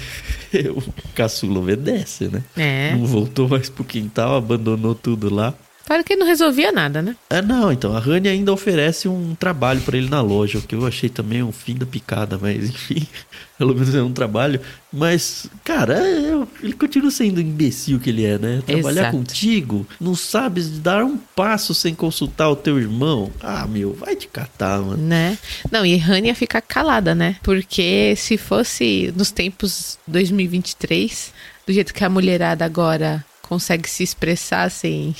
o 0.75 0.83
caçula 1.15 1.61
obedece, 1.61 2.29
né? 2.29 2.43
É. 2.57 2.95
Não 2.97 3.07
voltou 3.07 3.49
mais 3.49 3.69
pro 3.69 3.85
quintal, 3.85 4.37
abandonou 4.37 4.95
tudo 4.95 5.33
lá. 5.33 5.55
Claro 5.87 6.03
que 6.03 6.17
não 6.17 6.27
resolvia 6.27 6.73
nada, 6.73 7.01
né? 7.01 7.15
Ah, 7.31 7.41
não, 7.41 7.71
então 7.71 7.97
a 7.97 8.01
Rani 8.01 8.29
ainda 8.29 8.53
oferece 8.53 9.07
um 9.07 9.37
trabalho 9.37 9.81
pra 9.83 9.97
ele 9.97 10.11
na 10.11 10.21
loja, 10.21 10.59
o 10.59 10.63
que 10.63 10.75
eu 10.75 10.85
achei 10.85 11.09
também 11.09 11.45
um 11.45 11.53
fim 11.53 11.77
da 11.77 11.87
picada, 11.87 12.37
mas 12.43 12.69
enfim, 12.71 13.07
pelo 13.57 13.73
menos 13.73 13.95
é 13.95 14.03
um 14.03 14.13
trabalho. 14.13 14.61
Mas, 14.93 15.47
cara, 15.63 15.95
é- 15.95 16.47
ele 16.61 16.73
continua 16.73 17.11
sendo 17.13 17.39
o 17.39 17.41
imbecil 17.41 18.01
que 18.01 18.11
ele 18.11 18.25
é, 18.25 18.37
né? 18.37 18.63
Trabalhar 18.67 19.03
Exato. 19.03 19.17
contigo, 19.17 19.87
não 20.01 20.17
sabes 20.17 20.69
dar 20.81 21.05
um 21.05 21.17
passo 21.17 21.73
sem 21.73 21.95
consultar 21.95 22.51
o 22.51 22.57
teu 22.57 22.81
irmão. 22.81 23.31
Ah, 23.41 23.65
meu, 23.69 23.95
vai 23.95 24.17
te 24.17 24.27
catar, 24.27 24.81
mano. 24.81 24.97
Né? 25.01 25.39
Não, 25.71 25.87
e 25.87 25.97
Rani 25.97 26.29
ia 26.29 26.35
ficar 26.35 26.63
calada, 26.63 27.15
né? 27.15 27.37
Porque 27.45 28.15
se 28.17 28.37
fosse 28.37 29.13
nos 29.17 29.31
tempos 29.31 29.99
2023, 30.09 31.33
do 31.65 31.73
jeito 31.73 31.95
que 31.95 32.05
a 32.05 32.09
mulherada 32.11 32.65
agora 32.65 33.25
consegue 33.43 33.89
se 33.89 34.03
expressar 34.03 34.69
sem, 34.71 35.15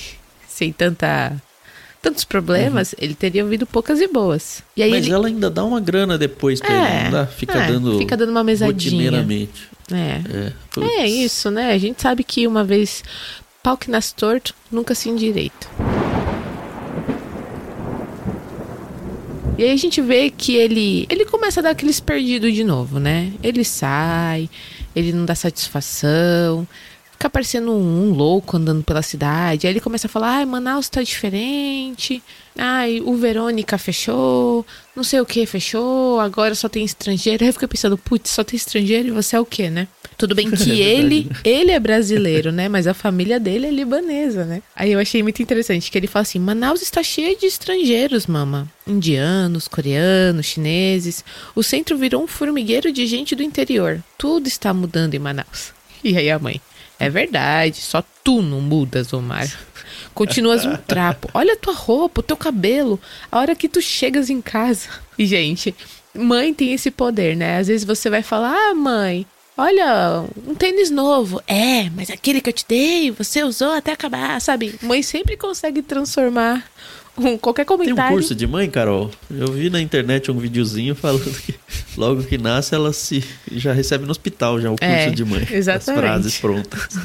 sem 0.57 0.71
tanta 0.71 1.35
tantos 2.01 2.23
problemas, 2.23 2.95
ele 2.97 3.13
teria 3.13 3.43
ouvido 3.43 3.65
poucas 3.65 3.99
e 3.99 4.07
boas. 4.07 4.63
E 4.75 4.83
aí 4.83 4.91
Mas 4.91 5.05
ele 5.05 5.13
ela 5.13 5.27
ainda 5.27 5.49
dá 5.49 5.63
uma 5.63 5.79
grana 5.79 6.17
depois 6.17 6.59
pra 6.59 6.71
É, 6.73 6.95
ele, 6.95 7.03
não 7.05 7.11
dá? 7.11 7.27
Fica 7.27 7.57
é, 7.57 7.67
dando. 7.67 7.97
fica 7.97 8.15
dando 8.17 8.29
uma 8.29 8.43
mesadinha. 8.43 8.71
rotineiramente. 8.73 9.69
é. 9.91 10.21
É. 10.79 11.01
É 11.01 11.07
isso, 11.07 11.51
né? 11.51 11.73
A 11.73 11.77
gente 11.77 12.01
sabe 12.01 12.23
que 12.23 12.47
uma 12.47 12.63
vez 12.63 13.03
pau 13.61 13.77
que 13.77 13.91
nasce 13.91 14.13
torto, 14.15 14.55
nunca 14.71 14.95
se 14.95 15.09
endireita. 15.09 15.67
E 19.57 19.63
aí 19.63 19.71
a 19.71 19.75
gente 19.75 19.99
vê 20.01 20.29
que 20.29 20.55
ele, 20.55 21.05
ele 21.09 21.25
começa 21.25 21.59
a 21.59 21.63
dar 21.63 21.71
aqueles 21.71 21.99
perdidos 21.99 22.53
de 22.53 22.63
novo, 22.63 22.99
né? 22.99 23.33
Ele 23.41 23.63
sai, 23.63 24.47
ele 24.95 25.11
não 25.11 25.25
dá 25.25 25.33
satisfação, 25.33 26.67
fica 27.17 27.29
parecendo 27.29 27.71
um, 27.71 28.09
um 28.09 28.13
louco 28.13 28.57
andando 28.57 28.83
pela 28.83 29.01
cidade. 29.01 29.65
Aí 29.65 29.73
ele 29.73 29.81
começa 29.81 30.05
a 30.05 30.09
falar, 30.09 30.37
ai, 30.37 30.45
Manaus 30.45 30.87
tá 30.87 31.01
diferente, 31.01 32.21
ai, 32.55 33.01
o 33.03 33.15
Verônica 33.15 33.75
fechou, 33.77 34.65
não 34.95 35.03
sei 35.03 35.19
o 35.19 35.25
que 35.25 35.45
fechou, 35.47 36.19
agora 36.19 36.53
só 36.53 36.69
tem 36.69 36.85
estrangeiro. 36.85 37.43
Aí 37.43 37.49
eu 37.49 37.53
fico 37.53 37.67
pensando, 37.67 37.97
putz, 37.97 38.29
só 38.29 38.43
tem 38.43 38.55
estrangeiro 38.55 39.07
e 39.07 39.11
você 39.11 39.35
é 39.35 39.39
o 39.39 39.45
quê, 39.45 39.69
né? 39.69 39.87
Tudo 40.15 40.35
bem 40.35 40.49
que 40.51 40.79
ele, 40.79 41.29
ele 41.43 41.71
é 41.71 41.79
brasileiro, 41.79 42.51
né? 42.51 42.69
Mas 42.69 42.85
a 42.85 42.93
família 42.93 43.39
dele 43.39 43.65
é 43.65 43.71
libanesa, 43.71 44.45
né? 44.45 44.61
Aí 44.75 44.91
eu 44.91 44.99
achei 44.99 45.23
muito 45.23 45.41
interessante 45.41 45.89
que 45.89 45.97
ele 45.97 46.07
fala 46.07 46.21
assim: 46.21 46.39
Manaus 46.39 46.83
está 46.83 47.01
cheia 47.01 47.35
de 47.35 47.47
estrangeiros, 47.47 48.27
mama. 48.27 48.71
Indianos, 48.85 49.67
coreanos, 49.67 50.45
chineses. 50.45 51.25
O 51.55 51.63
centro 51.63 51.97
virou 51.97 52.23
um 52.23 52.27
formigueiro 52.27 52.91
de 52.91 53.05
gente 53.05 53.35
do 53.35 53.43
interior. 53.43 54.03
Tudo 54.17 54.47
está 54.47 54.73
mudando 54.73 55.13
em 55.13 55.19
Manaus. 55.19 55.73
E 56.03 56.17
aí 56.17 56.29
a 56.31 56.39
mãe: 56.39 56.61
É 56.99 57.09
verdade, 57.09 57.77
só 57.77 58.03
tu 58.23 58.41
não 58.41 58.59
mudas, 58.59 59.13
Omar. 59.13 59.47
Continuas 60.13 60.65
um 60.65 60.75
trapo. 60.75 61.29
Olha 61.33 61.53
a 61.53 61.57
tua 61.57 61.73
roupa, 61.73 62.21
o 62.21 62.23
teu 62.23 62.35
cabelo. 62.35 62.99
A 63.31 63.39
hora 63.39 63.55
que 63.55 63.69
tu 63.69 63.81
chegas 63.81 64.29
em 64.29 64.41
casa. 64.41 64.89
E, 65.17 65.25
gente, 65.25 65.75
mãe 66.13 66.53
tem 66.53 66.73
esse 66.73 66.89
poder, 66.89 67.35
né? 67.35 67.57
Às 67.57 67.67
vezes 67.67 67.85
você 67.85 68.09
vai 68.09 68.23
falar: 68.23 68.53
Ah, 68.53 68.73
mãe, 68.73 69.25
Olha, 69.57 70.23
um 70.45 70.53
tênis 70.53 70.91
novo. 70.91 71.41
É, 71.47 71.89
mas 71.89 72.11
aquele 72.11 72.39
que 72.39 72.49
eu 72.49 72.53
te 72.53 72.63
dei, 72.67 73.09
você 73.09 73.43
usou 73.43 73.71
até 73.71 73.91
acabar, 73.91 74.39
sabe? 74.39 74.75
Mãe 74.83 75.01
sempre 75.01 75.35
consegue 75.35 75.81
transformar 75.81 76.63
um, 77.17 77.37
qualquer 77.37 77.65
Tem 77.65 77.75
um 77.75 77.79
comentário. 77.79 78.11
curso 78.13 78.33
de 78.35 78.47
mãe, 78.47 78.69
Carol? 78.69 79.11
Eu 79.29 79.51
vi 79.51 79.69
na 79.69 79.81
internet 79.81 80.31
um 80.31 80.37
videozinho 80.37 80.95
falando 80.95 81.29
que 81.41 81.55
logo 81.97 82.23
que 82.23 82.37
nasce 82.37 82.73
ela 82.75 82.93
se 82.93 83.21
já 83.51 83.73
recebe 83.73 84.05
no 84.05 84.11
hospital 84.11 84.61
já 84.61 84.69
o 84.71 84.77
curso 84.77 84.85
É, 84.93 85.09
de 85.09 85.25
mãe. 85.25 85.45
exatamente. 85.51 85.99
As 85.99 86.05
frases 86.05 86.37
prontas. 86.39 86.87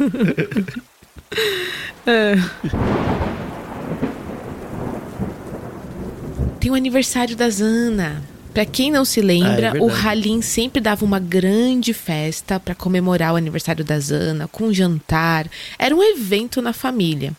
Tem 6.61 6.71
o 6.71 6.75
aniversário 6.75 7.37
da 7.37 7.49
Zana. 7.51 8.23
Pra 8.55 8.67
quem 8.67 8.91
não 8.91 9.03
se 9.05 9.21
lembra, 9.23 9.73
Ah, 9.73 9.79
é 9.79 9.81
o. 9.81 9.89
Halim 9.91 10.43
sempre 10.43 10.79
dava 10.79 11.07
uma 11.07 11.19
grande 11.19 11.95
festa 11.95 12.61
pra 12.61 12.75
comemorar 12.75 13.33
o 13.33 13.37
aniversário 13.37 13.83
da 13.83 13.99
Zana, 13.99 14.47
com 14.47 14.71
jantar. 14.73 15.49
Era 15.79 15.97
um 15.97 16.03
evento 16.03 16.61
na 16.61 16.75
família. 16.75 17.33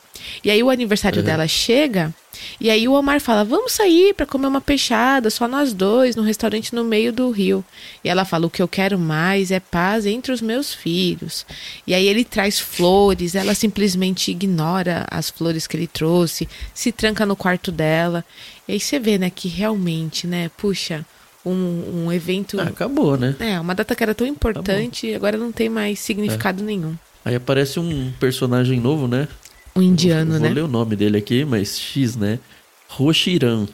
E 0.44 0.50
aí 0.52 0.62
o 0.64 0.70
aniversário 0.70 1.20
Uhum. 1.20 1.26
dela 1.26 1.48
chega, 1.48 2.14
e 2.60 2.70
aí 2.70 2.88
o 2.88 2.94
Omar 2.94 3.20
fala: 3.20 3.44
"Vamos 3.44 3.72
sair 3.74 4.14
pra 4.14 4.26
comer 4.26 4.48
uma 4.48 4.62
peixada, 4.62 5.30
só 5.30 5.48
nós 5.48 5.74
dois, 5.74 6.16
num 6.16 6.24
restaurante 6.24 6.74
no 6.74 6.84
meio 6.84 7.12
do 7.14 7.30
rio". 7.32 7.64
E 8.04 8.10
ela 8.10 8.26
fala: 8.26 8.48
"O 8.48 8.50
que 8.50 8.62
eu 8.62 8.68
quero 8.68 8.98
mais 8.98 9.52
é 9.52 9.60
paz 9.60 10.06
entre 10.06 10.32
os 10.32 10.42
meus 10.42 10.74
filhos". 10.74 11.46
E 11.86 11.94
aí 11.94 12.08
ele 12.08 12.24
traz 12.24 12.60
flores, 12.60 13.36
ela 13.36 13.54
simplesmente 13.54 14.32
ignora 14.32 15.06
as 15.10 15.30
flores 15.30 15.68
que 15.68 15.78
ele 15.78 15.88
trouxe, 15.88 16.48
se 16.74 16.92
tranca 16.92 17.26
no 17.26 17.36
quarto 17.36 17.72
dela. 17.72 18.26
E 18.68 18.74
aí 18.74 18.80
você 18.80 19.00
vê, 19.00 19.18
né, 19.18 19.30
que 19.30 19.48
realmente, 19.48 20.26
né, 20.26 20.50
puxa, 20.58 21.06
um, 21.46 22.06
um 22.06 22.12
evento. 22.12 22.60
Ah, 22.60 22.64
acabou, 22.64 23.18
né? 23.18 23.36
É, 23.40 23.60
uma 23.60 23.76
data 23.76 23.96
que 23.96 24.04
era 24.04 24.16
tão 24.16 24.26
importante, 24.26 25.14
agora 25.14 25.38
não 25.38 25.52
tem 25.52 25.70
mais 25.70 26.00
significado 26.00 26.64
nenhum. 26.64 26.96
Aí 27.26 27.36
aparece 27.36 27.80
um 27.80 28.12
personagem 28.20 28.80
novo, 28.80 29.08
né? 29.08 29.28
Um 29.76 29.82
indiano, 29.82 30.36
Eu 30.36 30.40
vou 30.40 30.48
né? 30.50 30.54
ler 30.56 30.64
o 30.64 30.68
nome 30.68 30.96
dele 30.96 31.18
aqui, 31.18 31.44
mas 31.46 31.78
X, 31.80 32.16
né? 32.16 32.40
Roshiran. 32.88 33.66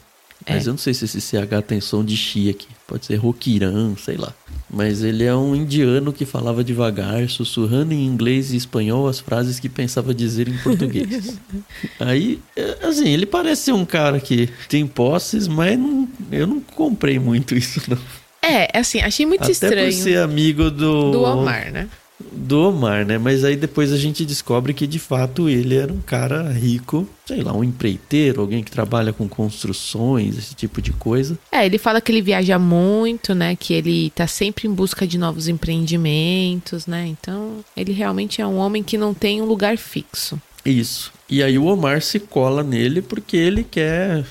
Mas 0.47 0.65
É. 0.65 0.69
eu 0.69 0.73
não 0.73 0.77
sei 0.77 0.93
se 0.93 1.03
esse 1.03 1.19
CH 1.19 1.61
tem 1.67 1.81
som 1.81 2.03
de 2.03 2.15
Xi 2.15 2.49
aqui. 2.49 2.67
Pode 2.87 3.05
ser 3.05 3.17
Rokiran, 3.17 3.95
sei 3.97 4.15
lá. 4.15 4.33
Mas 4.69 5.03
ele 5.03 5.25
é 5.25 5.35
um 5.35 5.53
indiano 5.53 6.13
que 6.13 6.25
falava 6.25 6.63
devagar, 6.63 7.27
sussurrando 7.29 7.93
em 7.93 8.05
inglês 8.05 8.53
e 8.53 8.55
espanhol 8.55 9.07
as 9.07 9.19
frases 9.19 9.59
que 9.59 9.67
pensava 9.67 10.13
dizer 10.13 10.47
em 10.47 10.57
português. 10.59 11.37
Aí, 11.99 12.39
é, 12.55 12.77
assim, 12.87 13.09
ele 13.09 13.25
parece 13.25 13.63
ser 13.63 13.71
um 13.73 13.83
cara 13.85 14.19
que 14.19 14.49
tem 14.69 14.87
posses, 14.87 15.47
mas 15.47 15.77
não- 15.77 16.07
eu 16.31 16.47
não 16.47 16.61
comprei 16.61 17.19
muito 17.19 17.53
isso, 17.55 17.81
não. 17.89 17.97
É, 18.41 18.75
assim, 18.79 19.01
achei 19.01 19.25
muito 19.25 19.43
Até 19.43 19.51
estranho 19.51 19.91
por 19.91 20.01
ser 20.01 20.19
amigo 20.19 20.71
do... 20.71 21.11
do 21.11 21.21
Omar, 21.23 21.69
né? 21.71 21.89
Do 22.31 22.67
Omar, 22.67 23.05
né? 23.05 23.17
Mas 23.17 23.43
aí 23.43 23.55
depois 23.55 23.91
a 23.91 23.97
gente 23.97 24.25
descobre 24.25 24.73
que 24.73 24.85
de 24.85 24.99
fato 24.99 25.49
ele 25.49 25.75
era 25.75 25.91
um 25.91 26.01
cara 26.01 26.51
rico, 26.51 27.07
sei 27.25 27.41
lá, 27.41 27.53
um 27.53 27.63
empreiteiro, 27.63 28.41
alguém 28.41 28.63
que 28.63 28.71
trabalha 28.71 29.13
com 29.13 29.27
construções, 29.27 30.37
esse 30.37 30.53
tipo 30.53 30.81
de 30.81 30.91
coisa. 30.91 31.37
É, 31.51 31.65
ele 31.65 31.77
fala 31.77 32.01
que 32.01 32.11
ele 32.11 32.21
viaja 32.21 32.59
muito, 32.59 33.33
né? 33.33 33.55
Que 33.55 33.73
ele 33.73 34.11
tá 34.11 34.27
sempre 34.27 34.67
em 34.67 34.71
busca 34.71 35.07
de 35.07 35.17
novos 35.17 35.47
empreendimentos, 35.47 36.85
né? 36.85 37.07
Então, 37.07 37.63
ele 37.75 37.93
realmente 37.93 38.41
é 38.41 38.47
um 38.47 38.57
homem 38.57 38.83
que 38.83 38.97
não 38.97 39.13
tem 39.13 39.41
um 39.41 39.45
lugar 39.45 39.77
fixo. 39.77 40.39
Isso. 40.65 41.11
E 41.29 41.41
aí 41.41 41.57
o 41.57 41.65
Omar 41.65 42.01
se 42.01 42.19
cola 42.19 42.63
nele 42.63 43.01
porque 43.01 43.37
ele 43.37 43.63
quer, 43.63 44.25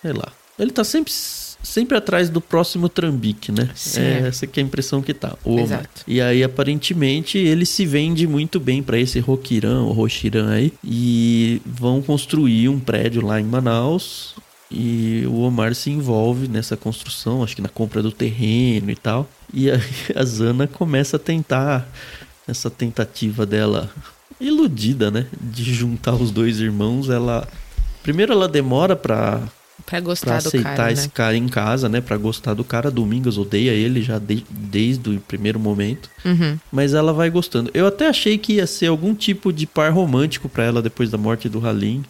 sei 0.00 0.12
lá. 0.12 0.32
Ele 0.58 0.70
tá 0.70 0.84
sempre 0.84 1.12
sempre 1.64 1.96
atrás 1.96 2.30
do 2.30 2.40
próximo 2.40 2.88
trambique, 2.88 3.50
né? 3.50 3.68
É 3.96 4.28
essa 4.28 4.46
que 4.46 4.60
é 4.60 4.62
a 4.62 4.66
impressão 4.66 5.02
que 5.02 5.12
tá. 5.12 5.36
O. 5.44 5.58
Exato. 5.58 6.02
E 6.06 6.20
aí 6.20 6.44
aparentemente 6.44 7.38
ele 7.38 7.66
se 7.66 7.84
vende 7.84 8.26
muito 8.26 8.60
bem 8.60 8.82
pra 8.82 8.98
esse 8.98 9.18
Rokiran 9.18 9.82
ou 9.82 9.92
Roshiran 9.92 10.50
aí 10.50 10.72
e 10.84 11.60
vão 11.66 12.00
construir 12.02 12.68
um 12.68 12.78
prédio 12.78 13.24
lá 13.26 13.40
em 13.40 13.44
Manaus 13.44 14.34
E 14.70 15.24
o 15.26 15.40
Omar 15.40 15.74
se 15.74 15.90
envolve 15.90 16.46
nessa 16.46 16.76
construção, 16.76 17.42
acho 17.42 17.56
que 17.56 17.62
na 17.62 17.68
compra 17.68 18.02
do 18.02 18.12
terreno 18.12 18.90
e 18.90 18.96
tal. 18.96 19.28
E 19.52 19.70
aí 19.70 19.80
a 20.14 20.24
Zana 20.24 20.66
começa 20.66 21.16
a 21.16 21.18
tentar, 21.18 21.88
essa 22.46 22.70
tentativa 22.70 23.46
dela 23.46 23.90
iludida, 24.40 25.10
né? 25.10 25.26
De 25.40 25.72
juntar 25.72 26.14
os 26.14 26.30
dois 26.30 26.60
irmãos. 26.60 27.08
Ela. 27.08 27.48
Primeiro 28.02 28.32
ela 28.32 28.48
demora 28.48 28.94
pra, 28.94 29.42
Pra 29.86 30.00
gostar 30.00 30.32
pra 30.32 30.40
do 30.40 30.48
aceitar 30.48 30.76
cara, 30.76 30.92
esse 30.92 31.06
né? 31.06 31.10
cara 31.14 31.36
em 31.36 31.48
casa, 31.48 31.88
né? 31.88 32.00
Pra 32.00 32.16
gostar 32.16 32.54
do 32.54 32.64
cara. 32.64 32.90
Domingas 32.90 33.36
odeia 33.38 33.70
ele 33.72 34.02
já 34.02 34.18
de- 34.18 34.44
desde 34.50 35.10
o 35.10 35.20
primeiro 35.20 35.60
momento. 35.60 36.08
Uhum. 36.24 36.58
Mas 36.72 36.94
ela 36.94 37.12
vai 37.12 37.28
gostando. 37.30 37.70
Eu 37.74 37.86
até 37.86 38.08
achei 38.08 38.38
que 38.38 38.54
ia 38.54 38.66
ser 38.66 38.86
algum 38.86 39.14
tipo 39.14 39.52
de 39.52 39.66
par 39.66 39.92
romântico 39.92 40.48
pra 40.48 40.64
ela 40.64 40.80
depois 40.82 41.10
da 41.10 41.18
morte 41.18 41.48
do 41.48 41.64
Halim, 41.66 42.02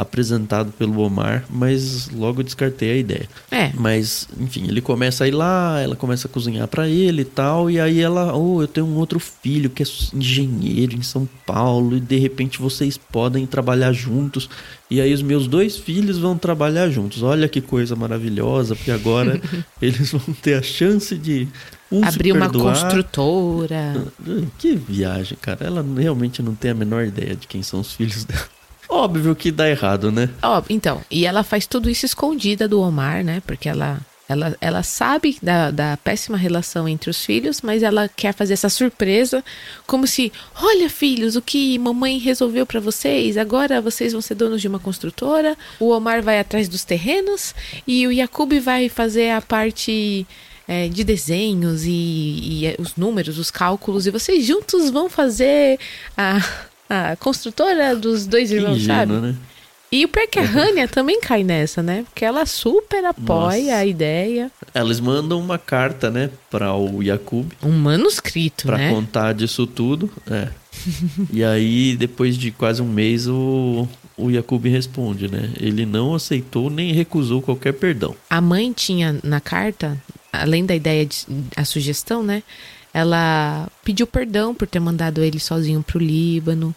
apresentado 0.00 0.72
pelo 0.72 1.00
Omar, 1.00 1.44
mas 1.50 2.08
logo 2.10 2.42
descartei 2.42 2.92
a 2.92 2.96
ideia. 2.96 3.28
É, 3.50 3.70
Mas, 3.74 4.26
enfim, 4.38 4.66
ele 4.68 4.80
começa 4.80 5.24
a 5.24 5.28
ir 5.28 5.32
lá, 5.32 5.80
ela 5.80 5.94
começa 5.94 6.26
a 6.26 6.30
cozinhar 6.30 6.66
pra 6.68 6.88
ele 6.88 7.22
e 7.22 7.24
tal, 7.24 7.70
e 7.70 7.78
aí 7.78 8.00
ela, 8.00 8.34
oh, 8.34 8.62
eu 8.62 8.68
tenho 8.68 8.86
um 8.86 8.96
outro 8.96 9.20
filho 9.20 9.68
que 9.68 9.82
é 9.82 9.86
engenheiro 10.14 10.94
em 10.96 11.02
São 11.02 11.28
Paulo, 11.46 11.96
e 11.96 12.00
de 12.00 12.18
repente 12.18 12.58
vocês 12.58 12.96
podem 12.96 13.46
trabalhar 13.46 13.92
juntos. 13.92 14.48
E 14.90 15.00
aí 15.00 15.12
os 15.14 15.22
meus 15.22 15.46
dois 15.46 15.76
filhos 15.76 16.18
vão 16.18 16.36
trabalhar 16.36 16.88
juntos. 16.90 17.22
Olha 17.22 17.48
que 17.48 17.60
coisa 17.60 17.94
maravilhosa, 17.94 18.74
porque 18.74 18.90
agora 18.90 19.40
eles 19.80 20.10
vão 20.10 20.34
ter 20.42 20.54
a 20.54 20.62
chance 20.62 21.16
de 21.16 21.46
um 21.92 22.04
abrir 22.04 22.32
uma 22.32 22.48
construtora. 22.50 24.06
Que 24.58 24.74
viagem, 24.74 25.36
cara. 25.40 25.66
Ela 25.66 25.84
realmente 25.96 26.42
não 26.42 26.54
tem 26.54 26.70
a 26.70 26.74
menor 26.74 27.04
ideia 27.04 27.36
de 27.36 27.46
quem 27.46 27.62
são 27.62 27.80
os 27.80 27.92
filhos 27.92 28.24
dela. 28.24 28.59
Óbvio 28.90 29.36
que 29.36 29.52
dá 29.52 29.70
errado, 29.70 30.10
né? 30.10 30.28
Ó, 30.42 30.62
então, 30.68 31.00
e 31.08 31.24
ela 31.24 31.44
faz 31.44 31.66
tudo 31.66 31.88
isso 31.88 32.04
escondida 32.04 32.66
do 32.66 32.80
Omar, 32.80 33.22
né? 33.22 33.40
Porque 33.46 33.68
ela, 33.68 34.00
ela, 34.28 34.56
ela 34.60 34.82
sabe 34.82 35.38
da, 35.40 35.70
da 35.70 35.96
péssima 35.96 36.36
relação 36.36 36.88
entre 36.88 37.08
os 37.08 37.24
filhos, 37.24 37.60
mas 37.60 37.84
ela 37.84 38.08
quer 38.08 38.34
fazer 38.34 38.54
essa 38.54 38.68
surpresa, 38.68 39.44
como 39.86 40.08
se, 40.08 40.32
olha, 40.60 40.90
filhos, 40.90 41.36
o 41.36 41.42
que 41.42 41.78
mamãe 41.78 42.18
resolveu 42.18 42.66
pra 42.66 42.80
vocês? 42.80 43.36
Agora 43.38 43.80
vocês 43.80 44.12
vão 44.12 44.20
ser 44.20 44.34
donos 44.34 44.60
de 44.60 44.66
uma 44.66 44.80
construtora. 44.80 45.56
O 45.78 45.90
Omar 45.90 46.20
vai 46.20 46.40
atrás 46.40 46.68
dos 46.68 46.84
terrenos 46.84 47.54
e 47.86 48.06
o 48.08 48.12
Yakub 48.12 48.52
vai 48.60 48.88
fazer 48.88 49.30
a 49.30 49.40
parte 49.40 50.26
é, 50.66 50.88
de 50.88 51.02
desenhos 51.02 51.84
e, 51.84 51.90
e, 51.90 52.76
os 52.78 52.94
números, 52.94 53.38
os 53.38 53.50
cálculos, 53.50 54.06
e 54.06 54.10
vocês 54.10 54.46
juntos 54.46 54.90
vão 54.90 55.08
fazer 55.08 55.80
a, 56.16 56.40
a 56.90 57.14
construtora 57.14 57.94
dos 57.94 58.26
dois 58.26 58.50
irmãos, 58.50 58.84
sabe? 58.84 59.12
né? 59.12 59.36
E 59.92 60.04
o 60.04 60.08
pior 60.08 60.22
é 60.22 60.26
que 60.26 60.38
a 60.38 60.42
Rania 60.44 60.86
também 60.86 61.20
cai 61.20 61.42
nessa, 61.42 61.82
né? 61.82 62.04
Porque 62.04 62.24
ela 62.24 62.46
super 62.46 63.04
apoia 63.04 63.62
Nossa. 63.64 63.76
a 63.76 63.86
ideia. 63.86 64.50
Eles 64.72 65.00
mandam 65.00 65.40
uma 65.40 65.58
carta, 65.58 66.10
né, 66.10 66.30
para 66.48 66.72
o 66.74 67.02
Yakub 67.02 67.50
Um 67.60 67.72
manuscrito, 67.72 68.66
para 68.66 68.78
né? 68.78 68.90
contar 68.90 69.32
disso 69.34 69.66
tudo. 69.66 70.08
É. 70.30 70.48
e 71.32 71.42
aí, 71.42 71.96
depois 71.96 72.36
de 72.36 72.52
quase 72.52 72.80
um 72.80 72.88
mês, 72.88 73.26
o, 73.26 73.88
o 74.16 74.30
Yakub 74.30 74.64
responde, 74.66 75.28
né? 75.28 75.50
Ele 75.58 75.84
não 75.84 76.14
aceitou 76.14 76.70
nem 76.70 76.92
recusou 76.92 77.42
qualquer 77.42 77.72
perdão. 77.72 78.14
A 78.28 78.40
mãe 78.40 78.72
tinha 78.72 79.18
na 79.24 79.40
carta, 79.40 80.00
além 80.32 80.64
da 80.64 80.74
ideia 80.74 81.04
de 81.04 81.26
a 81.56 81.64
sugestão, 81.64 82.22
né? 82.22 82.44
Ela 82.92 83.68
pediu 83.84 84.06
perdão 84.06 84.54
por 84.54 84.66
ter 84.66 84.80
mandado 84.80 85.22
ele 85.22 85.38
sozinho 85.38 85.82
pro 85.82 85.98
Líbano. 85.98 86.74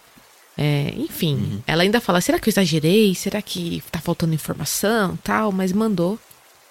É, 0.58 0.94
enfim, 0.98 1.36
Uhum. 1.36 1.60
ela 1.66 1.82
ainda 1.84 2.00
fala: 2.00 2.22
será 2.22 2.38
que 2.40 2.48
eu 2.48 2.52
exagerei? 2.52 3.16
Será 3.16 3.42
que 3.42 3.82
tá 3.92 4.00
faltando 4.00 4.34
informação? 4.36 5.18
Tal, 5.24 5.52
mas 5.52 5.72
mandou. 5.74 6.20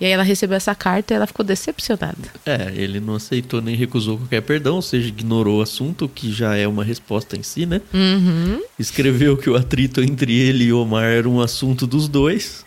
E 0.01 0.05
aí 0.05 0.11
ela 0.11 0.23
recebeu 0.25 0.57
essa 0.57 0.75
carta 0.75 1.13
e 1.13 1.17
ela 1.17 1.27
ficou 1.29 1.45
decepcionada. 1.45 2.17
É, 2.45 2.73
ele 2.75 2.99
não 2.99 3.15
aceitou 3.17 3.61
nem 3.61 3.77
recusou 3.77 4.19
qualquer 4.19 4.41
perdão, 4.43 4.77
ou 4.77 4.83
seja, 4.83 5.07
ignorou 5.09 5.59
o 5.59 5.63
assunto, 5.63 6.09
que 6.09 6.33
já 6.33 6.57
é 6.57 6.67
uma 6.67 6.83
resposta 6.83 7.37
em 7.37 7.43
si, 7.45 7.67
né? 7.67 7.81
Uhum. 7.95 8.61
Escreveu 8.79 9.37
que 9.37 9.49
o 9.49 9.55
atrito 9.57 10.01
entre 10.01 10.33
ele 10.37 10.65
e 10.65 10.73
Omar 10.73 11.05
era 11.05 11.29
um 11.29 11.41
assunto 11.41 11.87
dos 11.87 12.09
dois, 12.09 12.65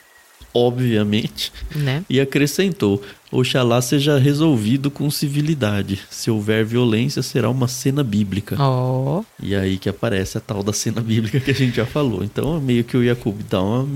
obviamente, 0.53 1.51
Né? 1.75 2.03
e 2.09 2.21
acrescentou: 2.21 3.01
Oxalá 3.37 3.81
seja 3.81 4.17
resolvido 4.17 4.89
com 4.89 5.09
civilidade. 5.11 5.99
Se 6.09 6.31
houver 6.31 6.63
violência, 6.65 7.21
será 7.21 7.49
uma 7.49 7.67
cena 7.67 8.03
bíblica. 8.03 8.55
Ó. 8.59 9.23
E 9.41 9.55
aí 9.55 9.77
que 9.77 9.89
aparece 9.89 10.37
a 10.37 10.41
tal 10.41 10.63
da 10.63 10.73
cena 10.73 11.01
bíblica 11.01 11.39
que 11.39 11.51
a 11.51 11.53
gente 11.53 11.75
já 11.75 11.85
falou. 11.85 12.23
Então, 12.23 12.59
meio 12.61 12.83
que 12.83 12.95
o 12.95 13.03
Yakub 13.03 13.39
dá 13.49 13.61
uma. 13.61 13.87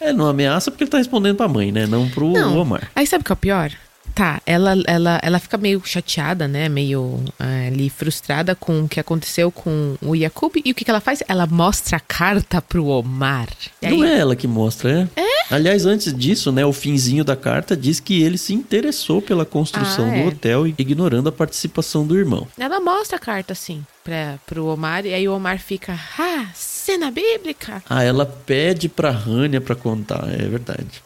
É, 0.00 0.12
não 0.12 0.26
ameaça 0.26 0.70
porque 0.70 0.84
ele 0.84 0.90
tá 0.90 0.98
respondendo 0.98 1.36
pra 1.36 1.48
mãe, 1.48 1.70
né? 1.70 1.86
Não 1.86 2.08
pro 2.08 2.32
Não. 2.32 2.58
Omar. 2.58 2.90
Aí 2.94 3.06
sabe 3.06 3.22
o 3.22 3.24
que 3.24 3.32
é 3.32 3.34
o 3.34 3.36
pior? 3.36 3.70
Tá, 4.14 4.40
ela, 4.44 4.74
ela, 4.86 5.18
ela 5.22 5.38
fica 5.38 5.56
meio 5.56 5.80
chateada, 5.84 6.46
né? 6.46 6.68
Meio 6.68 7.20
é, 7.38 7.68
ali 7.68 7.88
frustrada 7.88 8.54
com 8.54 8.82
o 8.82 8.88
que 8.88 9.00
aconteceu 9.00 9.50
com 9.50 9.96
o 10.02 10.14
Yakub. 10.14 10.56
E 10.62 10.70
o 10.70 10.74
que, 10.74 10.84
que 10.84 10.90
ela 10.90 11.00
faz? 11.00 11.22
Ela 11.26 11.46
mostra 11.46 11.96
a 11.96 12.00
carta 12.00 12.60
pro 12.60 12.86
Omar. 12.86 13.48
Aí, 13.82 13.96
Não 13.96 14.04
é 14.04 14.18
ela 14.18 14.36
que 14.36 14.46
mostra, 14.46 15.08
é? 15.16 15.20
É? 15.20 15.54
Aliás, 15.54 15.86
antes 15.86 16.14
disso, 16.14 16.52
né, 16.52 16.64
o 16.64 16.72
finzinho 16.72 17.24
da 17.24 17.36
carta 17.36 17.76
diz 17.76 18.00
que 18.00 18.22
ele 18.22 18.38
se 18.38 18.54
interessou 18.54 19.20
pela 19.22 19.44
construção 19.44 20.06
Ah, 20.10 20.16
é. 20.16 20.22
do 20.22 20.28
hotel, 20.28 20.66
ignorando 20.66 21.28
a 21.28 21.32
participação 21.32 22.06
do 22.06 22.18
irmão. 22.18 22.46
Ela 22.58 22.80
mostra 22.80 23.16
a 23.16 23.20
carta, 23.20 23.52
assim, 23.52 23.84
pra, 24.04 24.38
pro 24.46 24.66
Omar. 24.66 25.06
E 25.06 25.14
aí 25.14 25.28
o 25.28 25.34
Omar 25.34 25.58
fica, 25.58 25.98
ah, 26.18 26.46
cena 26.54 27.10
bíblica. 27.10 27.82
Ah, 27.88 28.02
ela 28.02 28.26
pede 28.26 28.88
pra 28.88 29.10
Rania 29.10 29.60
pra 29.60 29.74
contar, 29.74 30.24
é 30.32 30.46
verdade. 30.48 31.02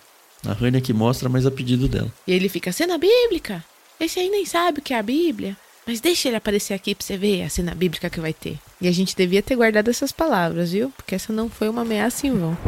A 0.47 0.53
Rania 0.53 0.81
que 0.81 0.93
mostra, 0.93 1.29
mas 1.29 1.45
a 1.45 1.51
pedido 1.51 1.89
dela. 1.89 2.13
E 2.27 2.33
ele 2.33 2.49
fica, 2.49 2.73
cena 2.73 2.97
bíblica? 2.99 3.65
Esse 3.99 4.21
aí 4.21 4.29
nem 4.29 4.45
sabe 4.45 4.79
o 4.79 4.83
que 4.83 4.93
é 4.93 4.99
a 4.99 5.03
Bíblia. 5.03 5.57
Mas 5.87 6.01
deixa 6.01 6.29
ele 6.29 6.37
aparecer 6.37 6.75
aqui 6.75 6.95
pra 6.95 7.07
você 7.07 7.17
ver 7.17 7.43
a 7.43 7.49
cena 7.49 7.75
bíblica 7.75 8.11
que 8.11 8.21
vai 8.21 8.33
ter. 8.33 8.59
E 8.81 8.89
a 8.89 8.93
gente 8.93 9.15
devia 9.17 9.41
ter 9.41 9.55
guardado 9.55 9.89
essas 9.89 10.11
palavras, 10.11 10.73
viu? 10.73 10.91
Porque 10.97 11.15
essa 11.15 11.33
não 11.33 11.49
foi 11.49 11.69
uma 11.69 11.83
ameaça 11.83 12.27
em 12.27 12.33
vão. 12.33 12.59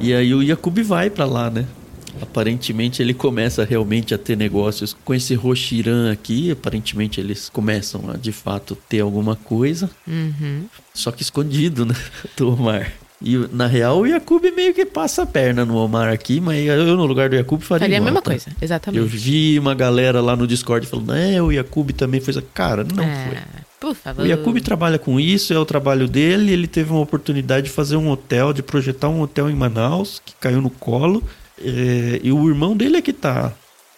E 0.00 0.14
aí 0.14 0.32
o 0.32 0.42
Yakub 0.42 0.78
vai 0.78 1.10
pra 1.10 1.24
lá, 1.24 1.50
né? 1.50 1.66
Aparentemente 2.20 3.02
ele 3.02 3.12
começa 3.12 3.64
realmente 3.64 4.14
a 4.14 4.18
ter 4.18 4.36
negócios 4.36 4.96
com 5.04 5.12
esse 5.12 5.34
Roshiran 5.34 6.12
aqui. 6.12 6.52
Aparentemente 6.52 7.20
eles 7.20 7.48
começam 7.48 8.10
a 8.10 8.16
de 8.16 8.30
fato 8.30 8.76
ter 8.88 9.00
alguma 9.00 9.34
coisa. 9.34 9.90
Uhum. 10.06 10.66
Só 10.94 11.10
que 11.10 11.22
escondido, 11.22 11.84
né? 11.84 11.94
Do 12.36 12.52
Omar. 12.52 12.92
E 13.24 13.36
na 13.52 13.66
real 13.66 14.00
o 14.00 14.06
Yakub 14.06 14.42
meio 14.54 14.74
que 14.74 14.84
passa 14.84 15.22
a 15.22 15.26
perna 15.26 15.64
no 15.64 15.76
Omar 15.76 16.12
aqui, 16.12 16.40
mas 16.40 16.66
eu 16.66 16.96
no 16.96 17.06
lugar 17.06 17.28
do 17.28 17.36
Yakub 17.36 17.60
faria, 17.62 17.84
Faria 17.84 17.98
a 17.98 18.00
mesma 18.00 18.20
tá? 18.20 18.30
coisa, 18.30 18.50
exatamente. 18.60 19.00
Eu 19.00 19.06
vi 19.06 19.58
uma 19.58 19.74
galera 19.74 20.20
lá 20.20 20.34
no 20.34 20.46
Discord 20.46 20.86
falando, 20.86 21.14
é, 21.14 21.40
o 21.40 21.52
Yakub 21.52 21.90
também 21.92 22.20
fez. 22.20 22.36
a-". 22.36 22.42
Cara, 22.54 22.82
não 22.84 22.96
foi. 22.96 23.04
Ah, 23.36 23.44
Por 23.80 23.94
favor. 23.94 24.22
O 24.24 24.26
Yakub 24.26 24.58
trabalha 24.60 24.98
com 24.98 25.18
isso, 25.20 25.52
é 25.52 25.58
o 25.58 25.64
trabalho 25.64 26.08
dele. 26.08 26.52
Ele 26.52 26.66
teve 26.66 26.90
uma 26.90 27.00
oportunidade 27.00 27.66
de 27.66 27.72
fazer 27.72 27.96
um 27.96 28.10
hotel, 28.10 28.52
de 28.52 28.62
projetar 28.62 29.08
um 29.08 29.20
hotel 29.20 29.48
em 29.48 29.54
Manaus, 29.54 30.20
que 30.24 30.34
caiu 30.40 30.60
no 30.60 30.70
colo. 30.70 31.22
É, 31.64 32.20
e 32.22 32.32
o 32.32 32.48
irmão 32.48 32.76
dele 32.76 32.96
é 32.96 33.02
que 33.02 33.12
tá. 33.12 33.52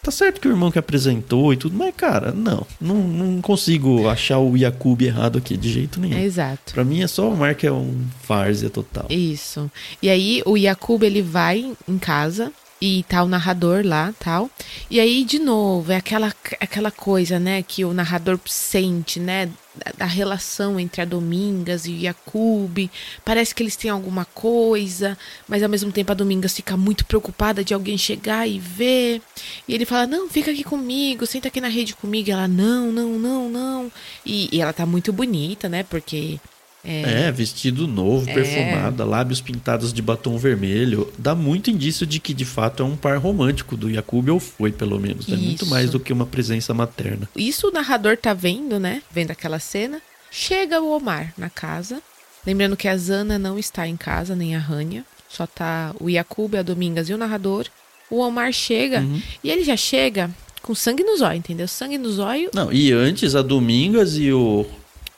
Tá 0.05 0.11
certo 0.11 0.39
que 0.39 0.47
o 0.47 0.51
irmão 0.51 0.69
que 0.69 0.77
apresentou 0.77 1.51
e 1.51 1.57
tudo, 1.57 1.75
mas, 1.75 1.91
cara, 1.95 2.31
não. 2.31 2.63
Não, 2.79 2.95
não 2.95 3.41
consigo 3.41 4.07
achar 4.07 4.37
o 4.37 4.55
Yakub 4.55 5.01
errado 5.01 5.39
aqui 5.39 5.57
de 5.57 5.67
jeito 5.67 5.99
nenhum. 5.99 6.15
É, 6.15 6.23
exato. 6.23 6.75
Pra 6.75 6.83
mim 6.83 7.01
é 7.01 7.07
só 7.07 7.27
o 7.33 7.55
que 7.55 7.65
é 7.65 7.71
um 7.71 8.05
várzea 8.27 8.69
total. 8.69 9.07
Isso. 9.09 9.69
E 10.03 10.07
aí 10.07 10.43
o 10.45 10.55
Yakub 10.57 11.01
ele 11.01 11.23
vai 11.23 11.75
em 11.87 11.97
casa 11.97 12.51
e 12.79 13.03
tá 13.09 13.23
o 13.23 13.27
narrador 13.27 13.81
lá, 13.83 14.13
tal. 14.19 14.47
E 14.91 14.99
aí 14.99 15.23
de 15.23 15.39
novo 15.39 15.91
é 15.91 15.95
aquela 15.95 16.31
aquela 16.59 16.91
coisa, 16.91 17.39
né, 17.39 17.63
que 17.63 17.83
o 17.83 17.91
narrador 17.91 18.39
sente, 18.45 19.19
né, 19.19 19.49
da, 19.97 20.05
relação 20.05 20.79
entre 20.79 21.01
a 21.01 21.05
Domingas 21.05 21.85
e 21.85 21.91
o 21.91 21.97
Yakub. 21.97 22.89
Parece 23.23 23.53
que 23.53 23.63
eles 23.63 23.75
têm 23.75 23.91
alguma 23.91 24.25
coisa, 24.25 25.17
mas 25.47 25.63
ao 25.63 25.69
mesmo 25.69 25.91
tempo 25.91 26.11
a 26.11 26.15
Domingas 26.15 26.55
fica 26.55 26.77
muito 26.77 27.05
preocupada 27.05 27.63
de 27.63 27.73
alguém 27.73 27.97
chegar 27.97 28.47
e 28.47 28.59
ver. 28.59 29.21
E 29.67 29.73
ele 29.73 29.85
fala: 29.85 30.07
"Não, 30.07 30.29
fica 30.29 30.51
aqui 30.51 30.63
comigo, 30.63 31.25
senta 31.25 31.47
aqui 31.47 31.61
na 31.61 31.67
rede 31.67 31.95
comigo". 31.95 32.29
E 32.29 32.31
ela: 32.31 32.47
"Não, 32.47 32.91
não, 32.91 33.19
não, 33.19 33.49
não". 33.49 33.91
E, 34.25 34.49
e 34.55 34.61
ela 34.61 34.73
tá 34.73 34.85
muito 34.85 35.11
bonita, 35.11 35.67
né? 35.69 35.83
Porque 35.83 36.39
É, 36.85 37.31
vestido 37.31 37.87
novo, 37.87 38.29
É. 38.29 38.33
perfumada, 38.33 39.03
lábios 39.03 39.41
pintados 39.41 39.91
de 39.91 40.01
batom 40.01 40.37
vermelho. 40.37 41.11
Dá 41.17 41.33
muito 41.35 41.69
indício 41.69 42.05
de 42.05 42.19
que 42.19 42.33
de 42.33 42.45
fato 42.45 42.83
é 42.83 42.85
um 42.85 42.95
par 42.95 43.17
romântico 43.17 43.75
do 43.75 43.89
Yakub, 43.89 44.29
ou 44.29 44.39
foi 44.39 44.71
pelo 44.71 44.99
menos. 44.99 45.27
É 45.27 45.35
muito 45.35 45.63
Isso. 45.63 45.69
mais 45.69 45.89
do 45.91 45.99
que 45.99 46.13
uma 46.13 46.25
presença 46.25 46.73
materna. 46.73 47.27
Isso 47.35 47.67
o 47.67 47.71
narrador 47.71 48.17
tá 48.17 48.33
vendo, 48.33 48.79
né? 48.79 49.01
Vendo 49.11 49.31
aquela 49.31 49.59
cena. 49.59 50.01
Chega 50.31 50.81
o 50.81 50.95
Omar 50.95 51.33
na 51.37 51.49
casa. 51.49 52.01
Lembrando 52.45 52.77
que 52.77 52.87
a 52.87 52.95
Zana 52.97 53.39
não 53.39 53.57
está 53.57 53.87
em 53.87 53.95
casa, 53.97 54.35
nem 54.35 54.55
a 54.55 54.59
Rania. 54.59 55.03
Só 55.29 55.47
tá 55.47 55.95
o 55.99 56.09
Yakub, 56.09 56.55
a 56.55 56.61
Domingas 56.61 57.09
e 57.09 57.13
o 57.13 57.17
narrador. 57.17 57.65
O 58.09 58.19
Omar 58.19 58.51
chega 58.53 58.99
Uhum. 59.01 59.21
e 59.43 59.49
ele 59.49 59.63
já 59.63 59.75
chega 59.75 60.29
com 60.61 60.75
sangue 60.75 61.03
no 61.03 61.17
zóio, 61.17 61.37
entendeu? 61.37 61.67
Sangue 61.67 61.97
no 61.97 62.11
zóio. 62.11 62.49
Não, 62.53 62.71
e 62.71 62.91
antes 62.91 63.33
a 63.35 63.41
Domingas 63.41 64.17
e 64.17 64.31
o 64.31 64.65